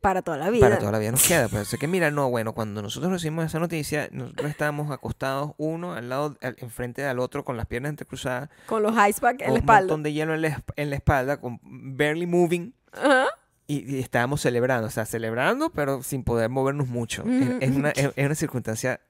[0.00, 0.62] Para toda la vida.
[0.66, 1.48] para toda la vida nos queda.
[1.48, 5.92] Pero sé que, mira, no, bueno, cuando nosotros recibimos esa noticia, nosotros estábamos acostados uno
[5.92, 9.38] al lado, al- enfrente del otro, con las piernas entrecruzadas, Con los ice pack en
[9.38, 9.80] con la un espalda.
[9.82, 13.26] montón de hielo en la, en la espalda, con barely moving, Ajá.
[13.66, 17.22] Y, y estábamos celebrando, o sea, celebrando, pero sin poder movernos mucho.
[17.22, 17.58] Es, Mm.
[17.62, 19.00] es una, es- es una circunstancia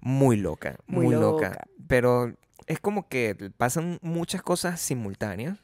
[0.00, 1.48] muy loca, Muy muy, loca.
[1.50, 1.64] loca.
[1.86, 2.34] Pero
[2.66, 5.58] es como que pasan muchas cosas simultáneas.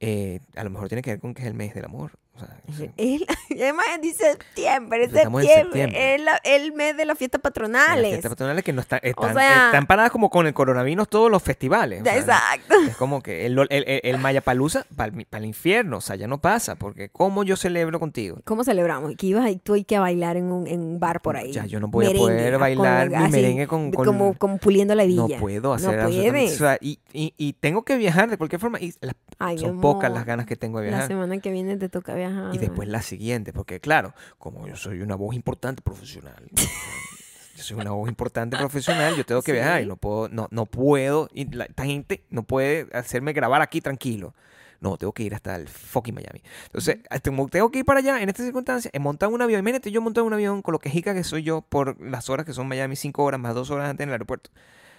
[0.00, 2.12] Eh, a lo mejor tiene que ver con que es el mes del amor.
[2.38, 2.90] O sea, sí.
[2.96, 3.26] Es la-
[3.64, 6.14] además es septiembre, es septiembre, septiembre.
[6.14, 8.10] es la- el mes de las fiestas Las patronales.
[8.10, 11.42] fiestas patronales que no están, están, sea- están paradas como con el coronavirus todos los
[11.42, 12.00] festivales.
[12.02, 12.74] o sea, Exacto.
[12.88, 16.38] Es como que el, el, el, el Mayapalusa para el, infierno, o sea, ya no
[16.40, 18.38] pasa, porque ¿cómo yo celebro contigo?
[18.44, 19.14] ¿Cómo celebramos?
[19.16, 21.52] Que ibas tú y que a bailar en un, en un bar por ahí.
[21.52, 24.58] Ya yo no voy a poder con- bailar mi así, merengue con- con- Como, como
[24.58, 25.38] puliendo la No villa.
[25.40, 26.54] puedo hacer No absolutamente- puedes.
[26.54, 29.62] o sea, y, y, y tengo que viajar de cualquier forma y las- Ay, mi
[29.62, 31.08] son pocas las ganas que tengo de La viajar.
[31.08, 32.27] semana que viene te toca viajar.
[32.52, 36.48] Y después la siguiente, porque claro, como yo soy una voz importante profesional,
[37.56, 40.66] yo soy una voz importante profesional, yo tengo que viajar y no puedo, no, no
[40.66, 44.34] puedo, y la, esta gente no puede hacerme grabar aquí tranquilo.
[44.80, 46.40] No, tengo que ir hasta el fucking Miami.
[46.66, 49.58] Entonces, como tengo que ir para allá en estas circunstancias, he montado un avión.
[49.58, 52.52] Imagínate, yo monté un avión con lo quejica que soy yo por las horas que
[52.52, 54.50] son Miami, cinco horas más dos horas antes en el aeropuerto.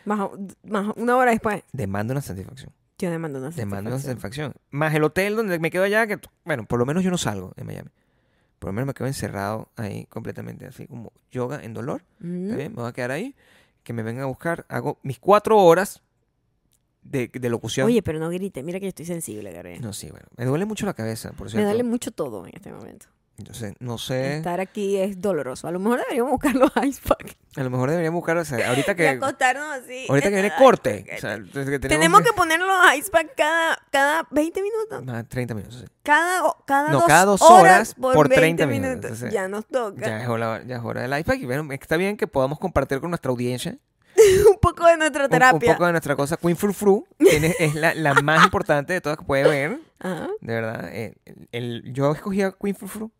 [0.03, 0.29] Más,
[0.63, 2.73] más una hora después, Demando una satisfacción.
[2.99, 4.51] Yo demando una Demando una satisfacción.
[4.51, 4.53] satisfacción.
[4.71, 7.53] Más el hotel donde me quedo allá, que, bueno, por lo menos yo no salgo
[7.57, 7.89] en Miami.
[8.59, 12.03] Por lo menos me quedo encerrado ahí completamente, así como yoga en dolor.
[12.19, 12.43] Mm.
[12.45, 12.71] ¿está bien?
[12.73, 13.35] Me voy a quedar ahí,
[13.83, 14.65] que me vengan a buscar.
[14.69, 16.01] Hago mis cuatro horas
[17.01, 17.87] de, de locución.
[17.87, 19.81] Oye, pero no grite, mira que yo estoy sensible, Gabriel.
[19.81, 20.27] No, sí, bueno.
[20.35, 21.67] Me duele mucho la cabeza, por Me cierto.
[21.69, 23.05] duele mucho todo en este momento.
[23.39, 24.37] Entonces, no sé.
[24.37, 25.67] Estar aquí es doloroso.
[25.67, 28.67] A lo mejor deberíamos buscar los ice pack A lo mejor deberíamos buscar, o sea,
[28.69, 30.05] ahorita que, acostarnos así.
[30.09, 30.95] ahorita que viene corte.
[30.99, 35.05] porque o sea, entonces que tenemos que poner los ice pack cada, cada 20 minutos.
[35.05, 35.85] Más 30 minutos, sí.
[36.03, 39.19] Cada, cada, No, dos, cada dos horas, horas por, por 20 30 minutos.
[39.31, 40.05] Ya nos toca.
[40.05, 41.35] Ya es hora, ya es hora del iPad.
[41.35, 43.77] Y bueno, está bien que podamos compartir con nuestra audiencia
[44.51, 45.69] un poco de nuestra terapia.
[45.69, 46.35] un poco de nuestra cosa.
[46.35, 49.79] Queen Fru Fru tiene- es la, la más importante de todas que puede ver.
[50.01, 50.29] Ajá.
[50.41, 50.89] De verdad.
[50.91, 51.13] eh,
[51.51, 53.11] el- yo escogí a Queen Fru Fru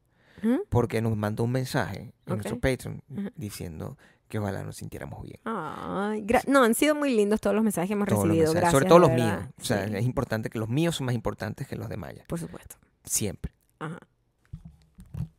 [0.70, 3.02] Porque nos mandó un mensaje en nuestro Patreon
[3.36, 5.40] diciendo que ojalá nos sintiéramos bien.
[5.46, 8.52] No, han sido muy lindos todos los mensajes que hemos Todos recibido.
[8.52, 8.72] Gracias.
[8.72, 9.40] sobre todo los verdad.
[9.40, 9.50] míos.
[9.60, 12.24] O sea, Sí, es importante que los míos son más importantes que los de Maya.
[12.28, 12.76] por supuesto.
[13.04, 13.52] Siempre.
[13.80, 13.98] Ajá.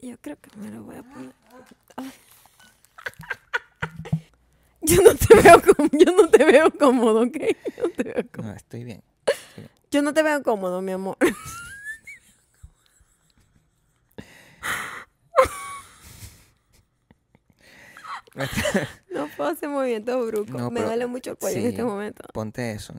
[0.01, 1.33] Yo creo que me lo voy a poner.
[1.97, 2.11] Ay.
[4.83, 7.37] Yo no te veo como, yo no te veo cómodo, ¿ok?
[7.83, 8.51] No te veo cómodo.
[8.53, 9.03] No, estoy bien.
[9.91, 11.19] Yo no te veo cómodo, mi amor.
[19.11, 20.61] No puedo hacer movimientos bruscos.
[20.61, 22.23] No, me duele mucho el cuello en este momento.
[22.33, 22.95] Ponte eso.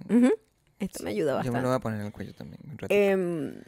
[0.80, 1.62] Esto me ayuda Yo me bastante.
[1.62, 2.60] lo voy a poner en el cuello también.
[2.66, 2.78] un.
[2.90, 3.64] Em,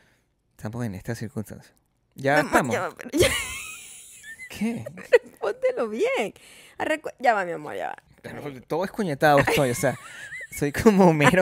[0.57, 1.73] Estamos en estas circunstancias.
[2.15, 2.73] Ya amor, estamos.
[2.75, 3.29] ya va, pero ya-
[4.49, 4.85] ¿Qué?
[5.39, 6.33] póntelo bien.
[6.77, 7.95] Arrecu- Ya va, mi amor, ya va.
[8.21, 9.97] Pero Todo es coñetado estoy, o sea,
[10.57, 11.41] soy como Homero,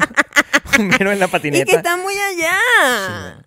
[0.79, 1.65] Homero en la Y patineta.
[1.65, 2.57] que está muy allá.
[3.07, 3.45] Sí.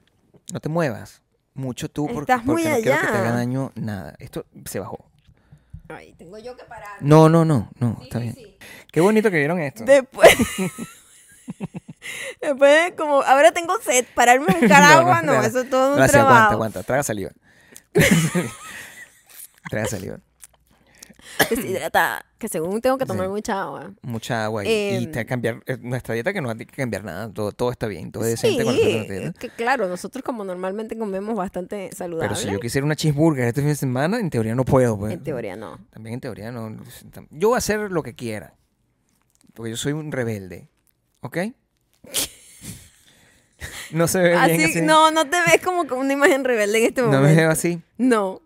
[0.53, 1.23] No te muevas
[1.55, 4.15] mucho tú porque, Estás muy porque no quiero que te haga daño nada.
[4.19, 4.99] Esto se bajó.
[5.89, 6.97] Ay, tengo yo que parar.
[7.01, 8.35] No, no, no, no, está Sí, bien.
[8.35, 8.59] sí.
[8.91, 9.85] Qué bonito que vieron esto.
[9.85, 10.33] Después.
[12.41, 16.13] Después, como ahora tengo sed, pararme a buscar agua, no, eso es todo un Gracias,
[16.13, 16.35] trabajo.
[16.35, 16.83] aguanta, aguanta.
[16.83, 17.31] Traga saliva.
[19.71, 20.19] Traga saliva.
[21.51, 23.31] Deshidratada, que según tengo que tomar Sí.
[23.33, 23.93] mucha agua.
[24.03, 27.05] Mucha agua y, y Em, te cambiar eh, nuestra dieta que no hay que cambiar
[27.05, 27.33] nada.
[27.33, 31.91] Todo, todo está bien, todo es Sí, decente que claro, nosotros como normalmente comemos bastante
[31.95, 32.29] saludable.
[32.29, 34.99] Pero si yo quisiera una cheeseburger este fin de semana, en teoría no puedo.
[34.99, 35.13] Pues.
[35.15, 35.79] En teoría no.
[35.91, 36.77] También en teoría no.
[37.31, 38.55] Yo voy a hacer lo que quiera.
[39.55, 40.69] Porque yo soy un rebelde.
[41.21, 41.39] ¿Ok?
[43.93, 44.83] no se ve bien Así, así.
[44.83, 47.27] no, no te ves como una imagen rebelde en este No momento.
[47.29, 47.81] me veo así.
[47.99, 48.41] No.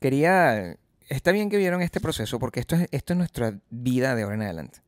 [0.00, 0.76] Quería...
[1.08, 4.34] Está bien que vieron este proceso porque esto es, esto es nuestra vida de ahora
[4.36, 4.80] en adelante.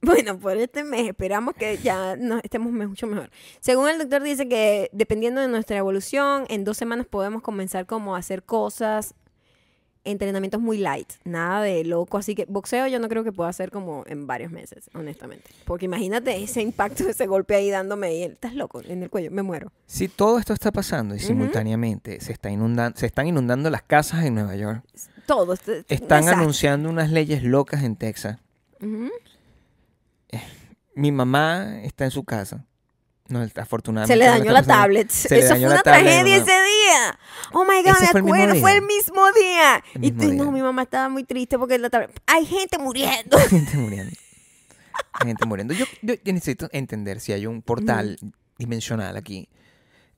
[0.00, 3.30] Bueno, por este mes esperamos que ya nos estemos mucho mejor.
[3.60, 8.16] Según el doctor dice que dependiendo de nuestra evolución, en dos semanas podemos comenzar como
[8.16, 9.14] a hacer cosas,
[10.04, 12.18] entrenamientos muy light, nada de loco.
[12.18, 15.48] Así que boxeo yo no creo que pueda hacer como en varios meses, honestamente.
[15.64, 18.22] Porque imagínate ese impacto, ese golpe ahí dándome ahí.
[18.24, 19.70] Estás loco en el cuello, me muero.
[19.86, 24.24] Si todo esto está pasando y simultáneamente se, está inundan- se están inundando las casas
[24.24, 24.82] en Nueva York,
[25.26, 25.54] Todo.
[25.54, 26.32] están desastre.
[26.34, 28.38] anunciando unas leyes locas en Texas,
[28.80, 29.10] Ujú.
[30.94, 32.64] mi mamá está en su casa.
[33.28, 34.12] No, afortunadamente.
[34.12, 35.08] Se le dañó la tablet.
[35.08, 37.18] se Eso fue una tragedia ese día.
[37.52, 38.60] Oh my God, me fue el mismo acuerdo.
[38.60, 38.78] Fue día.
[38.78, 39.84] el mismo día.
[39.94, 40.34] Y tú- día.
[40.44, 42.10] no, mi mamá estaba muy triste porque la tablet.
[42.26, 43.38] Hay gente muriendo.
[43.38, 44.12] Hay gente muriendo.
[45.14, 45.72] Hay gente muriendo.
[45.72, 48.18] Yo, yo- yo necesito entender si hay un portal
[48.58, 49.48] dimensional aquí.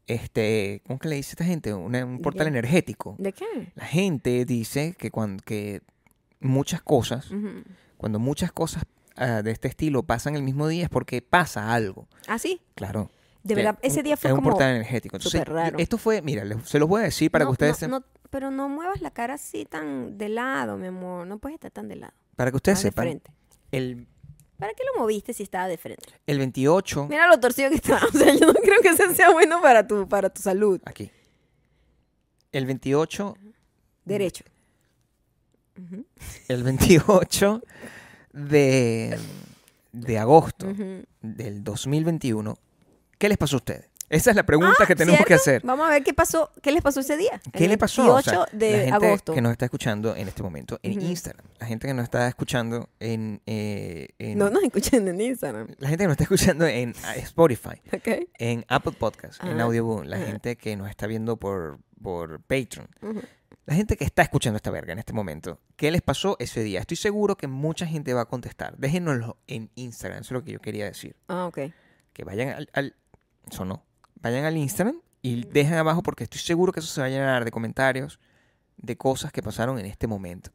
[0.06, 1.72] Este, ¿cómo que le dice esta gente?
[1.72, 3.16] Una- un ¿De portal energético.
[3.18, 3.72] ¿De qué?
[3.74, 5.80] La gente dice que cuando que
[6.40, 7.30] muchas cosas,
[7.96, 8.84] cuando muchas cosas
[9.16, 12.06] ah, de este estilo pasan el mismo día es porque pasa algo.
[12.28, 12.60] ¿Ah, sí?
[12.74, 13.10] Claro.
[13.42, 14.46] De verdad, ese día fue es como...
[14.48, 15.16] un portal energético.
[15.16, 15.78] Entonces, raro.
[15.78, 18.50] esto fue, mira, les- se los voy a decir para No, que ustedes no, pero
[18.50, 21.26] no muevas la cara así tan de lado, mi amor.
[21.26, 22.14] No puedes estar tan de lado.
[22.36, 23.22] para que ustedes Más sepan.
[23.70, 24.06] El,
[24.58, 26.04] ¿Para qué lo moviste si estaba de frente?
[26.26, 28.00] el 28 Mira lo torcido que está.
[28.08, 30.80] O sea, yo no creo que eso sea bueno para tu, para tu salud.
[30.84, 31.10] aquí.
[32.52, 33.36] El 28
[34.04, 34.44] Derecho.
[36.48, 37.62] El 28
[38.32, 39.18] de,
[39.92, 41.04] de agosto ujú.
[41.20, 42.56] del 2021,
[43.18, 43.88] ¿qué les pasó a ustedes?
[44.10, 45.62] Esa es la pregunta que tenemos que hacer.
[45.64, 46.50] Vamos a ver qué pasó.
[46.62, 47.40] ¿Qué les pasó ese día?
[47.52, 48.02] ¿Qué le pasó?
[48.14, 49.32] 28 O sea, de la gente agosto.
[49.34, 51.00] que nos está escuchando en este momento en.
[51.00, 55.68] Instagram, la gente que nos está escuchando en, eh, en- No nos escuchen en Instagram.
[55.78, 58.08] la gente que nos está escuchando en ah, Spotify, ¿Ok?
[58.38, 59.62] en Apple Podcast, en Ajá.
[59.62, 62.88] Audioboom, la gente que nos está viendo por, por Patreon,
[63.66, 66.80] la gente que está escuchando esta verga en este momento, ¿qué les pasó ese día?
[66.80, 68.76] Estoy seguro que mucha gente va a contestar.
[68.76, 71.16] Déjenoslo en Instagram, eso es lo que yo quería decir.
[71.28, 71.58] Ah, ok.
[72.12, 72.94] Que vayan al, al
[73.50, 73.82] eso no,
[74.30, 77.44] vayan al Instagram y dejen abajo porque estoy seguro que eso se va a llenar
[77.44, 78.18] de comentarios
[78.76, 80.50] de cosas que pasaron en este momento.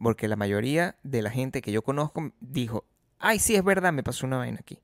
[0.00, 2.84] Porque la mayoría de la gente que yo conozco dijo,
[3.18, 4.78] ay, sí, es verdad, me pasó una vaina aquí.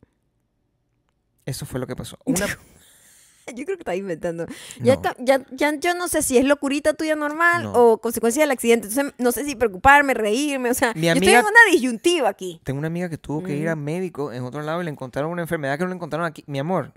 [1.47, 2.19] Eso fue lo que pasó.
[2.25, 2.47] Una,
[3.55, 4.47] Yo creo que estás inventando.
[4.81, 5.03] Ya, no.
[5.03, 7.73] ca- ya, ya yo no sé si es locurita tuya normal No.
[7.75, 8.89] o consecuencia del accidente.
[8.89, 10.71] Entonces, no sé si preocuparme, reírme.
[10.71, 12.59] O sea, Mi yo estoy en una disyuntiva aquí.
[12.65, 13.81] Tengo una amiga que tuvo que ir a Mm.
[13.85, 16.43] médico en otro lado y le encontraron una enfermedad que no le encontraron aquí.
[16.47, 16.93] Mi amor,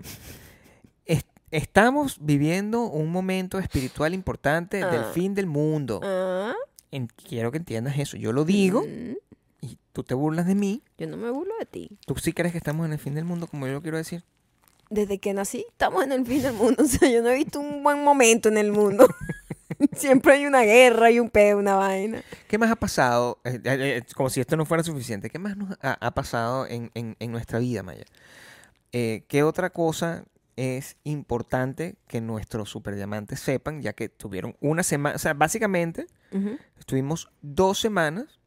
[1.50, 5.10] estamos viviendo un momento espiritual importante del Ah.
[5.14, 6.00] fin del mundo.
[6.02, 6.54] Ah,
[6.90, 8.16] En- quiero que entiendas eso.
[8.16, 9.16] Yo lo digo mm,
[9.60, 10.82] y tú te burlas de mí.
[10.96, 11.90] yo no me burlo de ti.
[12.06, 14.24] ¿Tú sí crees que estamos en el fin del mundo como yo lo quiero decir?
[14.90, 16.82] Desde que nací, estamos en el fin del mundo.
[16.84, 19.06] O sea, yo no he visto un buen momento en el mundo.
[19.92, 22.22] Siempre hay una guerra y un pedo, una vaina.
[22.48, 23.38] ¿Qué más ha pasado?
[23.44, 25.28] Eh, eh, eh, como si esto no fuera suficiente.
[25.30, 28.04] ¿Qué más nos ha, ha pasado en, en- en nuestra vida, Maya?
[28.92, 30.24] Eh, ¿Qué otra cosa
[30.58, 36.08] es importante que nuestros superdiamantes sepan, ya que tuvieron una semana, o sea, básicamente
[36.76, 38.37] estuvimos dos semanas,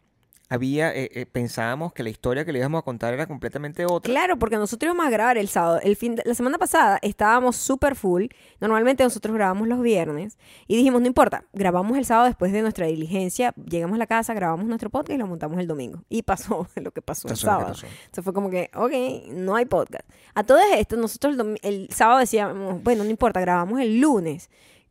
[0.54, 4.12] había, eh, eh, pensábamos que la historia que le íbamos a contar era completamente otra.
[4.12, 5.80] Claro, porque nosotros íbamos a grabar el sábado.
[5.82, 8.26] El fin de- la semana pasada estábamos súper full.
[8.60, 10.38] Normalmente nosotros grabamos los viernes.
[10.68, 13.54] Y dijimos, no importa, grabamos el sábado después de nuestra diligencia.
[13.56, 16.04] Llegamos a la casa, grabamos nuestro podcast y lo montamos el domingo.
[16.10, 17.68] Y pasó lo que pasó el Pasó sábado.
[17.70, 17.88] pasó.
[17.88, 20.08] Entonces fue como que, ok, no hay podcast.
[20.36, 24.50] A todo esto, nosotros el, el sábado decíamos, bueno, no importa, grabamos el lunes.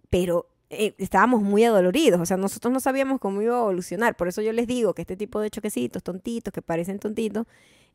[0.09, 2.21] Pero eh, estábamos muy adoloridos.
[2.21, 4.17] O sea, nosotros no sabíamos cómo iba a evolucionar.
[4.17, 7.47] Por eso yo les digo que este tipo de choquecitos tontitos, que parecen tontitos,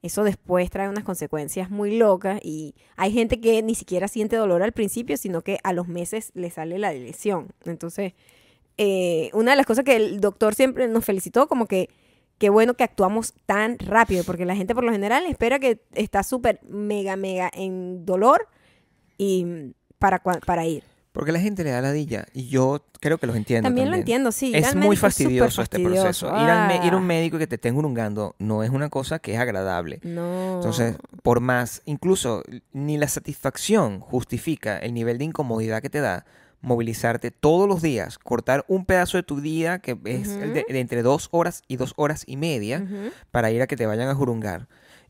[0.01, 4.61] eso después trae unas consecuencias muy locas y hay gente que ni siquiera siente dolor
[4.61, 7.47] al principio, sino que a los meses le sale la lesión.
[7.63, 8.13] Entonces,
[8.77, 11.89] eh, una de las cosas que el doctor siempre nos felicitó, como que
[12.37, 16.23] qué bueno que actuamos tan rápido, porque la gente por lo general espera que está
[16.23, 18.47] súper mega, mega en dolor
[19.17, 20.83] y para, para ir.
[21.15, 23.69] Porque la gente le da ladilla y yo creo que los entiendo.
[23.69, 24.49] También, lo entiendo, sí.
[24.49, 26.27] ir Es muy fastidioso este proceso.
[26.27, 29.19] Ir, al ir a un Ah, médico que te esté urungando no es una cosa
[29.19, 30.01] que es agradable.
[30.03, 30.55] No.
[30.55, 32.43] Entonces, por más, incluso
[32.73, 36.25] ni la satisfacción justifica el nivel de incomodidad que te da
[36.59, 41.01] movilizarte todos los días, cortar un pedazo de tu día que es de, de entre
[41.01, 42.85] dos horas y dos horas y media
[43.31, 44.67] para ir a que te vayan a jurungar.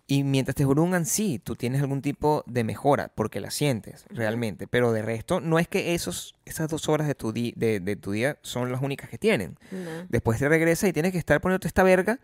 [0.07, 4.67] Y mientras te jurungan, sí, tú tienes algún tipo de mejora porque la sientes realmente.
[4.67, 7.95] Pero de resto, no es que esos, esas dos horas de tu, di- de, de
[7.95, 9.57] tu día son las únicas que tienen.
[9.71, 10.05] No.
[10.09, 12.19] Después te regresas y tienes que estar poniéndote esta verga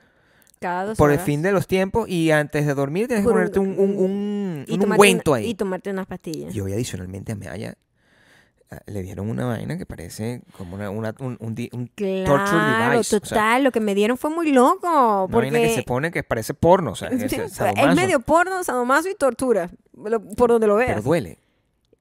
[0.59, 3.59] Cada dos por el fin de los tiempos y antes de dormir tienes que ponerte
[3.59, 5.49] un, un, un, un ungüento ahí.
[5.49, 6.53] Y tomarte unas pastillas.
[6.53, 7.73] Y hoy adicionalmente a ah,
[8.85, 12.99] le dieron una vaina que parece como una, una- un, un un torture Claro, device.
[12.99, 13.63] o sea, total.
[13.63, 15.25] lo que me dieron fue muy loco.
[15.25, 16.91] una vaina que se Porque pone que parece porno.
[16.91, 19.69] O sea, es, medio porno, sadomaso y tortura.
[19.93, 21.03] lo- Por donde lo Pero veas.
[21.03, 21.37] duele.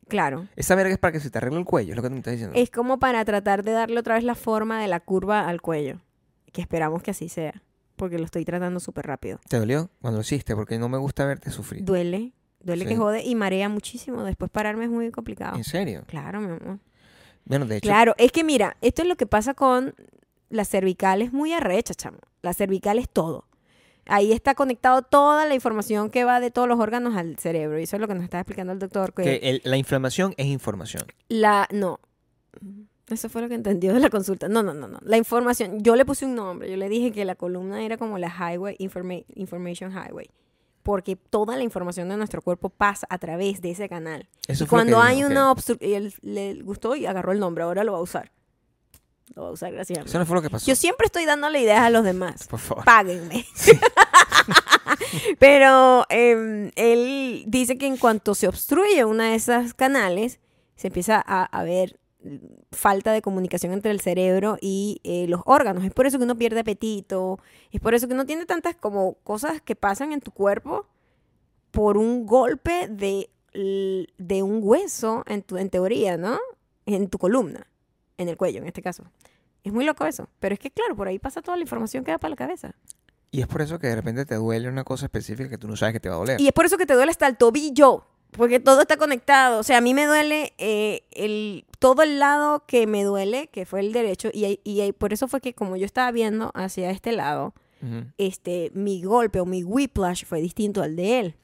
[0.08, 0.46] Claro.
[0.56, 2.18] Esa verga es para que se te arregle el cuello, es lo que tú me
[2.18, 2.56] estás diciendo.
[2.58, 6.00] Es como para tratar de darle otra vez la forma de la curva al cuello.
[6.52, 7.62] Que esperamos que así sea.
[7.94, 9.38] Porque lo estoy tratando súper rápido.
[9.48, 10.56] ¿Te dolió cuando lo hiciste?
[10.56, 11.84] Porque no me gusta verte sufrir.
[11.84, 12.32] Duele.
[12.62, 14.22] Duele que jode y marea muchísimo.
[14.24, 15.56] Después pararme es muy complicado.
[15.56, 16.04] ¿En serio?
[16.06, 16.78] Claro, mi amor.
[17.44, 19.94] Bueno, de hecho, Claro, es que mira, esto es lo que pasa con
[20.50, 22.18] las cervicales muy arrecha, chamo.
[22.42, 23.46] La cervical es todo.
[24.06, 27.78] Ahí está conectado toda la información que va de todos los órganos al cerebro.
[27.78, 29.12] Y eso es lo que nos está explicando el doctor.
[29.14, 31.04] Que, que el- la inflamación es información.
[31.28, 31.68] la.
[31.72, 32.00] No.
[33.08, 34.48] Eso fue lo que entendió de la consulta.
[34.48, 34.98] No, no, no, no.
[35.02, 35.82] La información.
[35.82, 36.70] Yo le puse un nombre.
[36.70, 40.28] Yo le dije que la columna era como la Highway Informa- Information Highway.
[40.82, 44.28] Porque toda la información de nuestro cuerpo pasa a través de ese canal.
[44.48, 45.90] Eso Y cuando hay una obstrucción.
[45.90, 47.64] Y él le gustó y agarró el nombre.
[47.64, 48.32] Ahora lo va a usar.
[49.34, 50.08] Lo va a usar, gracias a mí.
[50.08, 50.66] Eso no fue lo que pasó.
[50.66, 52.48] Yo siempre estoy dándole ideas a los demás.
[52.48, 52.84] Por favor.
[52.84, 53.46] Páguenme.
[55.38, 60.40] Pero em, él dice que en cuanto se obstruye una de esas canales,
[60.76, 61.99] se empieza a, a ver
[62.72, 65.84] falta de comunicación entre el cerebro y eh, los órganos.
[65.84, 67.38] Es por eso que uno pierde apetito.
[67.70, 70.86] Es por eso que uno tiene tantas como cosas que pasan en tu cuerpo
[71.70, 73.30] por un golpe de,
[74.18, 76.38] de un hueso, en, tu, en teoría, ¿no?
[76.86, 77.66] En tu columna,
[78.18, 79.04] en el cuello en este caso.
[79.62, 80.28] Es muy loco eso.
[80.40, 82.74] Pero es que, claro, por ahí pasa toda la información que da para la cabeza.
[83.30, 85.76] Y es por eso que de repente te duele una cosa específica que tú no
[85.76, 86.40] sabes que te va a doler.
[86.40, 88.04] Y es por eso que te duele hasta el tobillo.
[88.32, 89.60] Porque todo está conectado.
[89.60, 93.66] O sea, a mí me duele eh, el, todo el lado que me duele, que
[93.66, 94.28] fue el derecho.
[94.32, 97.52] Y, por eso fue que como yo estaba viendo hacia este lado,
[98.18, 101.34] este, mi golpe o mi whiplash fue distinto al de él.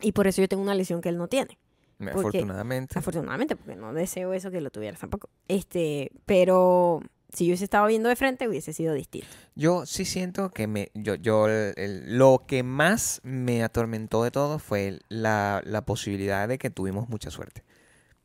[0.00, 1.58] Y por eso yo tengo una lesión que él no tiene.
[1.98, 2.96] Porque- Afortunadamente.
[2.98, 5.28] Afortunadamente, porque no deseo eso que lo tuvieras tampoco.
[5.48, 7.00] Este, pero
[7.32, 9.26] si yo hubiese estado viendo de frente, hubiese sido distinto.
[9.56, 14.30] Yo sí siento que me, yo, yo el- el- lo que más me atormentó de
[14.30, 17.64] todo fue la, la posibilidad de que tuvimos mucha suerte.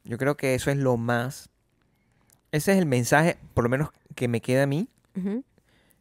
[0.03, 1.49] Yo creo que eso es lo más,
[2.51, 4.87] ese es el mensaje, por lo menos que me queda a mí,
[5.17, 5.43] Ujú.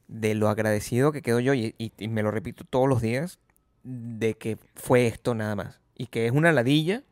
[0.08, 3.38] de lo agradecido que quedo yo, y, y- y me lo repito todos los días,
[3.84, 5.80] de que fue esto nada más.
[5.96, 7.02] Y que es una ladilla,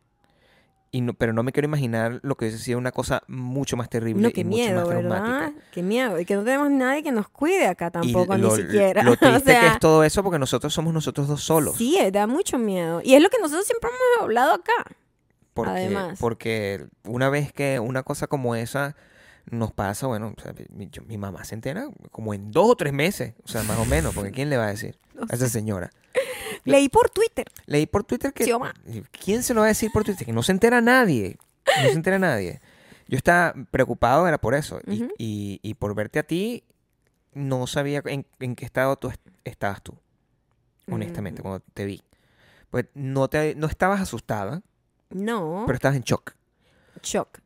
[0.93, 3.89] y no, pero no me quiero imaginar lo que hubiese sido una cosa mucho más
[3.89, 5.23] terrible No, y qué mucho miedo, más ¿verdad?
[5.23, 5.53] traumática.
[5.71, 6.19] Qué miedo.
[6.19, 9.05] Y que no tenemos nadie que nos cuide acá Y tampoco, lo, ni siquiera.
[9.05, 11.77] lo O triste que sea, es todo eso porque nosotros somos nosotros dos solos.
[11.77, 13.01] Sí, eh, da mucho miedo.
[13.05, 14.73] Y es lo que nosotros siempre hemos hablado acá.
[15.65, 16.19] Porque, Además.
[16.21, 18.97] porque una vez que una cosa como esa
[19.51, 22.77] nos pasa, bueno, o sea, mi, yo- mi mamá se entera como en dos o
[22.77, 24.99] tres meses, o sea, más o menos, porque ¿quién le va a decir
[25.31, 25.91] a esa señora?
[26.65, 27.47] Leí por Twitter.
[27.67, 28.45] Leí por Twitter que...
[28.45, 28.53] Sí.
[29.25, 30.27] ¿Quién se lo va a decir por Twitter?
[30.27, 31.37] Que no se entera nadie.
[31.83, 32.61] No se entera nadie.
[33.09, 34.81] Yo estaba preocupado, era por eso.
[34.87, 36.65] y- y, y por verte a ti,
[37.33, 39.95] no sabía en, en qué estado tú est- estabas tú,
[40.91, 41.43] honestamente, Mm.
[41.43, 42.03] cuando te vi.
[42.71, 44.63] Pues no, te, no estabas asustada,
[45.11, 46.35] No, pero estabas en shock.
[47.03, 47.41] shock.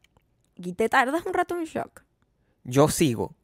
[0.56, 2.02] Y te tardas un rato en shock.
[2.64, 3.34] Yo sigo.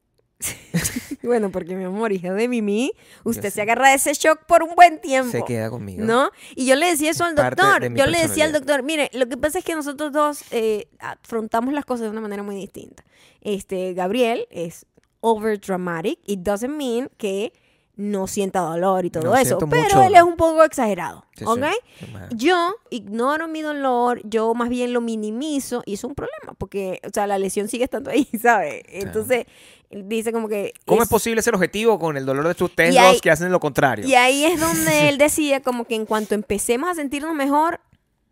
[1.23, 2.93] Bueno, porque mi amor, hija de Mimi,
[3.25, 3.51] usted sé.
[3.51, 5.31] se agarra de ese shock por un buen tiempo.
[5.31, 6.05] Se queda conmigo.
[6.05, 6.31] ¿No?
[6.57, 7.95] Y yo le decía eso al doctor.
[7.95, 11.75] Yo le decía al doctor, mire, lo que pasa es que nosotros dos eh, afrontamos
[11.75, 13.05] las cosas de una manera muy distinta.
[13.43, 14.87] Este, Gabriel es
[15.21, 16.19] over dramatic.
[16.25, 17.53] It doesn't mean que
[18.01, 19.59] no sienta dolor y todo No, eso.
[19.59, 21.27] Pero mucho él es un poco exagerado.
[21.37, 21.45] Sí.
[21.47, 21.65] ¿Ok?
[22.35, 27.11] Yo ignoro mi dolor, yo más bien lo minimizo y es un problema porque, o
[27.13, 28.83] sea, la lesión sigue estando ahí, ¿sabes?
[28.89, 29.45] Entonces,
[29.91, 30.73] él dice como que...
[30.87, 34.07] ¿Cómo es posible ser objetivo con el dolor de ahí- dos que hacen lo contrario?
[34.07, 37.81] Y ahí es donde él decía como que en cuanto empecemos a sentirnos mejor,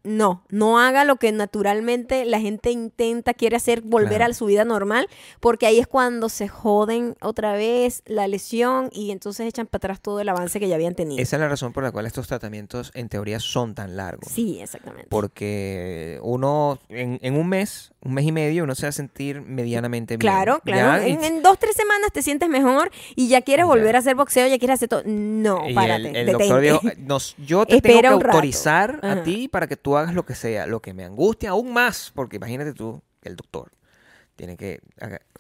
[0.05, 4.31] no, no haga lo que naturalmente la gente intenta, quiere hacer, volver Claro.
[4.31, 5.09] a su vida normal,
[5.41, 10.01] porque ahí es cuando se joden otra vez la lesión y entonces echan para atrás
[10.01, 11.21] todo el avance que ya habían tenido.
[11.23, 14.31] Esa es la razón por la cual estos tratamientos en teoría son tan largos.
[14.33, 15.09] Sí, exactamente.
[15.11, 19.41] Porque uno, en, en un mes, un mes y medio, uno se va a sentir
[19.43, 20.21] medianamente bien.
[20.21, 21.03] Claro, claro.
[21.03, 24.47] En, en dos, tres semanas te sientes mejor y ya quieres volver a hacer boxeo,
[24.47, 25.03] ya quieres hacer todo.
[25.05, 26.19] No, y párate.
[26.21, 29.88] el, doctor dijo, nos, yo te Espera tengo que autorizar a ti para que tú
[29.97, 33.71] hagas lo que sea, lo que me angustia aún más, porque imagínate tú, el doctor
[34.37, 34.81] tiene que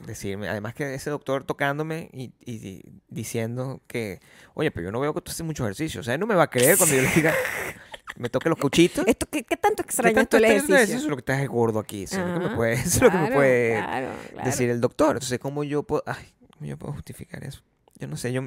[0.06, 4.20] decirme, además que ese doctor tocándome y, y- diciendo que,
[4.54, 6.34] oye, pero yo no veo que tú haces mucho ejercicio, o sea, él no me
[6.34, 7.32] va a creer cuando yo le diga,
[8.16, 9.06] me toque los cauchitos.
[9.06, 10.96] Esto, ¿qué, qué tanto ¿Qué extrañas tanto tú el ejercicio?
[10.96, 12.02] Eso es lo que estás gordo aquí.
[12.04, 14.44] Eso es lo que me Ajá, puede, es lo que me claro, puede claro, claro.
[14.44, 15.16] decir el doctor.
[15.16, 17.62] Entonces, ¿cómo yo puedo, ay, ¿cómo yo puedo justificar eso?
[18.00, 18.42] Yo no sé, yo...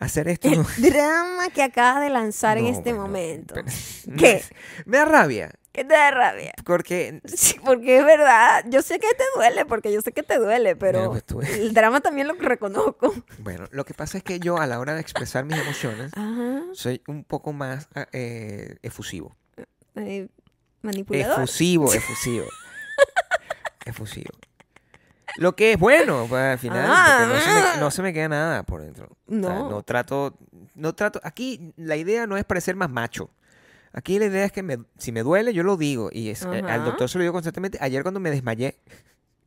[0.00, 0.48] Hacer esto.
[0.48, 3.54] El drama que acabas de lanzar en este bueno, momento.
[3.54, 3.68] pero-
[4.18, 4.42] ¿Qué?
[4.86, 5.52] Me da rabia.
[5.72, 6.52] ¿Qué te da rabia?
[6.64, 7.20] Porque...
[7.26, 8.64] Sí, porque es verdad.
[8.68, 12.00] Yo sé que te duele, porque yo sé que te duele, pero pues el drama
[12.00, 13.14] también lo reconozco.
[13.38, 16.62] Bueno, lo que pasa es que yo a la hora de expresar mis emociones Ajá.
[16.72, 19.36] soy un poco más ah, eh, efusivo.
[19.94, 20.28] Eh,
[20.82, 21.38] manipulador.
[21.38, 22.46] Efusivo, efusivo.
[23.86, 24.30] efusivo.
[25.36, 27.72] Lo que es bueno, pues, al final, porque no se, Ah.
[27.74, 29.06] me, no se me queda nada por dentro.
[29.06, 29.70] O sea, No.
[29.70, 30.36] no trato,
[30.74, 33.30] no trato, aquí la idea no es parecer más macho.
[33.92, 36.10] Aquí la idea es que me- si me duele, yo lo digo.
[36.12, 37.78] Y es, eh, al doctor se lo digo constantemente.
[37.80, 38.76] Ayer cuando me desmayé,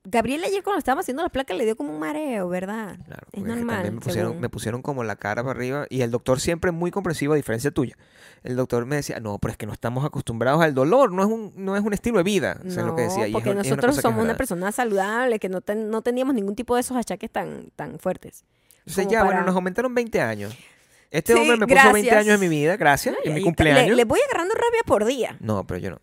[0.05, 2.97] Gabriel ayer cuando estábamos haciendo las placas le dio como un mareo, ¿verdad?
[3.05, 5.85] claro, Es normal, me pusieron, me pusieron como la cara para arriba.
[5.89, 7.95] Y el doctor siempre muy comprensivo, a diferencia tuya.
[8.43, 11.29] El doctor me decía, no, pero es que no estamos acostumbrados al dolor, no es
[11.29, 12.59] un, no es un estilo de vida.
[12.67, 13.27] O sea, no, lo que decía.
[13.27, 14.37] y es porque es una nosotros es somos una verdad.
[14.37, 18.43] persona saludable, que no, ten- no teníamos ningún tipo de esos achaques tan, tan fuertes.
[18.79, 20.53] Entonces ya, bueno, para- nos aumentaron 20 años.
[21.11, 22.17] Este Sí, hombre me puso 20 gracias.
[22.17, 23.91] años en mi vida, gracias, en mi cumpleaños.
[23.91, 25.37] Le, le voy agarrando rabia por día.
[25.39, 26.01] No, pero yo no.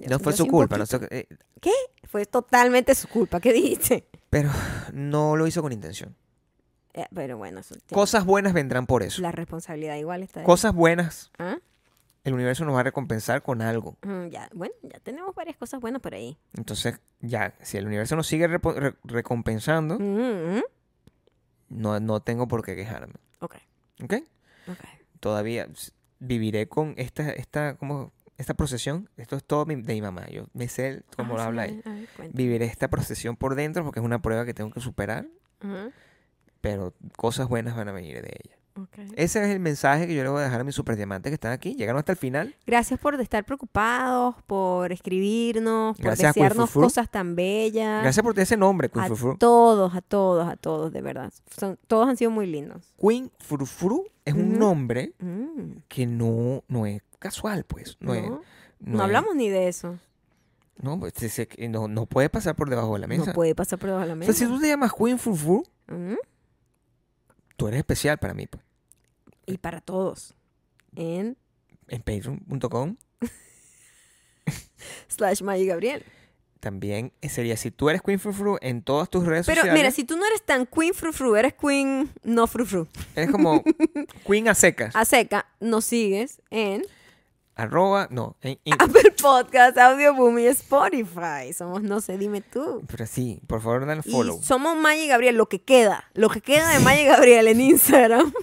[0.00, 0.76] Ya No fue su culpa.
[0.76, 1.26] no sé- eh,
[1.62, 1.70] ¿Qué?
[2.10, 3.40] Fue totalmente su culpa.
[3.40, 4.06] ¿Qué dijiste?
[4.30, 4.50] pero
[4.92, 6.14] no lo hizo con intención.
[6.94, 9.20] Eh, pero bueno, eso tiene- Cosas buenas vendrán por eso.
[9.22, 10.46] la responsabilidad igual está ahí.
[10.46, 11.56] Cosas buenas, ¿Ah?
[12.24, 13.96] el universo nos va a recompensar con algo.
[14.02, 16.36] Mm, ya, bueno, ya tenemos varias cosas buenas por ahí.
[16.56, 20.60] Entonces, ya, si el universo nos sigue repo- re- recompensando, Mm,
[21.68, 23.14] no, no tengo por qué quejarme.
[23.40, 23.54] ok,
[24.04, 24.14] ¿Ok?
[24.68, 24.78] ok.
[25.20, 29.08] Todavía s- viviré con esta, esta, como, esta procesión.
[29.16, 30.26] Esto es todo mi- de mi mamá.
[30.28, 31.82] Yo me sé cómo Ah, lo sí, habla ella.
[32.32, 35.26] Viviré esta procesión por dentro porque es una prueba que tengo que superar.
[36.60, 38.56] Pero cosas buenas van a venir de ella.
[39.16, 41.34] Ese es el mensaje que yo le voy a dejar a mis super diamantes que
[41.34, 41.74] están aquí.
[41.74, 42.54] Llegaron hasta el final.
[42.66, 48.02] Gracias por estar preocupados, por escribirnos, por Gracias desearnos cosas tan bellas.
[48.02, 49.36] Gracias por ese nombre, Queen a Frufru.
[49.36, 51.30] todos, a todos, a todos, de verdad.
[51.58, 52.94] Son, todos han sido muy lindos.
[52.98, 57.96] Queen Frufru es un nombre Mm, que no, no es casual, pues.
[58.00, 58.40] No, no, es- no
[58.80, 59.98] no es- hablamos ni de eso.
[60.82, 63.26] No, pues, que no, no puede pasar por debajo de la mesa.
[63.26, 64.32] No puede pasar por debajo de la o mesa.
[64.32, 66.14] sea, si tú te llamas Queen Frufru, Mm,
[67.56, 68.46] tú eres especial para mí.
[68.46, 68.64] pues.
[69.46, 70.34] Y para todos.
[70.96, 71.36] En
[71.88, 72.96] En patreon.com
[75.08, 76.04] slash Maggie Gabriel.
[76.60, 79.78] también sería si tú eres Queen Frufru en todas tus redes Pero sociales.
[79.80, 82.86] mira, si tú no eres tan queen frufru, eres queen no frufru.
[83.16, 83.62] Eres como
[84.26, 84.94] Queen a secas.
[84.94, 86.82] A seca, nos sigues en
[87.56, 91.52] Arroba, no, en, en- Apple Podcast, Audio Boom y Spotify.
[91.56, 92.82] Somos No sé, dime tú.
[92.90, 94.38] Pero sí, por favor, dale follow.
[94.40, 96.04] Y somos Maggie Gabriel, lo que queda.
[96.14, 98.32] Lo que queda de Maggie Gabriel en Instagram.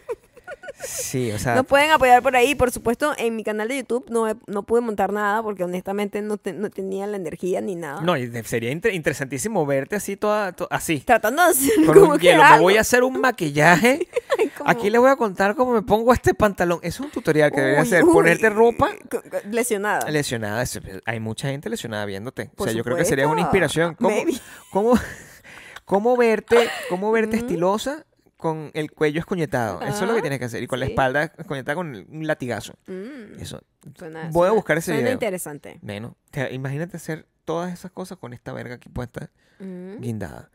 [0.80, 2.54] Sí, o sea, Nos pueden apoyar por ahí.
[2.54, 6.38] Por supuesto, en mi canal de YouTube no, no pude montar nada porque honestamente no,
[6.38, 8.02] te- no tenía la energía ni nada.
[8.02, 11.00] no, y sería inter- interesantísimo verte así toda, to- así.
[11.00, 12.64] Tratando de hacer Con como un que hielo, me algo.
[12.64, 14.08] voy a hacer un maquillaje.
[14.58, 16.80] Como- Aquí les voy a contar cómo me pongo este pantalón.
[16.82, 18.04] Es un tutorial que debería hacer.
[18.04, 18.90] uy, Ponerte ropa
[19.52, 20.10] Lesionada.
[20.10, 20.62] lesionada.
[20.62, 22.50] Es- Hay mucha gente lesionada viéndote.
[22.56, 23.96] Por o sea, yo creo que sería una inspiración.
[23.96, 24.34] ¿Cómo, Maybe.
[24.72, 24.94] cómo,
[25.86, 28.06] cómo verte, cómo verte estilosa
[28.38, 29.82] con el cuello escoñetado?
[29.82, 30.62] Eso es lo que Ah, tienes que hacer.
[30.64, 32.74] Y con la espalda escoñetada con un latigazo.
[32.88, 33.62] Mm, Eso.
[33.98, 35.14] suena- Voy a buscar ese suena video.
[35.14, 35.80] interesante.
[35.82, 36.14] Menos.
[36.32, 39.32] Te- imagínate hacer todas esas cosas con esta verga aquí puesta.
[39.60, 40.02] Mm.
[40.02, 40.52] guindada.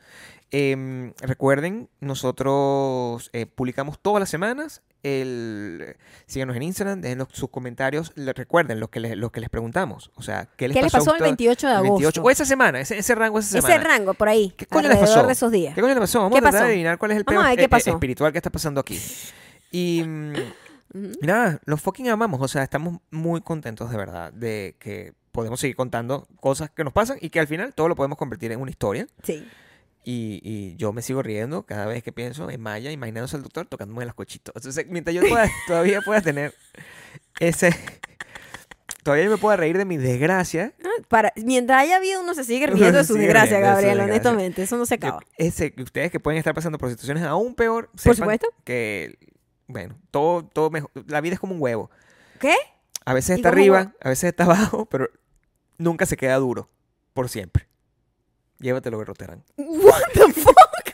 [0.53, 4.83] Em, recuerden, nosotros eh, publicamos todas las semanas.
[5.03, 8.13] El, síganos en Instagram, dejen sus comentarios.
[8.15, 10.13] Le- recuerden lo que, les, lo que les preguntamos.
[10.15, 11.93] O sea, ¿qué les ¿Qué les pasó, pasó el ustedes 28 de agosto?
[11.95, 12.23] 28?
[12.23, 13.85] O esa semana, ese, ese rango esa Ese semana.
[13.89, 14.55] rango por ahí.
[14.57, 15.27] ¿Qué coño les pasó?
[15.27, 15.75] de esos días.
[15.75, 16.21] ¿Qué coño le pasó?
[16.21, 17.93] Vamos ¿Qué a tratar de adivinar cuál es el Vamos peor a ver qué eh,
[17.93, 19.01] espiritual que está pasando aquí.
[19.73, 20.35] Y, mm,
[21.23, 22.41] y nada, los fucking amamos.
[22.41, 26.93] O sea, estamos muy contentos de verdad de que podemos seguir contando cosas que nos
[26.93, 29.07] pasan y que al final todo lo podemos convertir en una historia.
[29.23, 29.47] Sí.
[30.05, 33.67] Y, y yo me sigo riendo cada vez que pienso en Maya, imaginándose al doctor
[33.67, 34.53] tocándome las cochitos.
[34.57, 36.55] Entonces, mientras yo pueda- todavía pueda tener
[37.41, 37.75] ese...
[39.03, 40.75] Todavía me pueda reír de mi desgracia.
[41.09, 44.63] Para, mientras haya habido, uno se sigue riendo de sus desgracias, de Gabriel, honestamente.
[44.63, 45.23] Eso no se yo- acaba.
[45.39, 48.47] ese, ustedes que pueden estar pasando por situaciones aún peor, sepan supuesto.
[48.63, 49.19] que,
[49.67, 50.91] bueno, todo, todo mejor.
[51.09, 51.91] La vida es como un huevo.
[52.39, 52.55] ¿Qué?
[53.05, 55.09] A veces ¿Y está arriba, a veces está abajo, pero
[55.79, 56.69] nunca se queda duro.
[57.15, 57.69] Por siempre.
[58.59, 59.45] Llévatelo, Roterán.
[59.57, 60.92] What the fuck?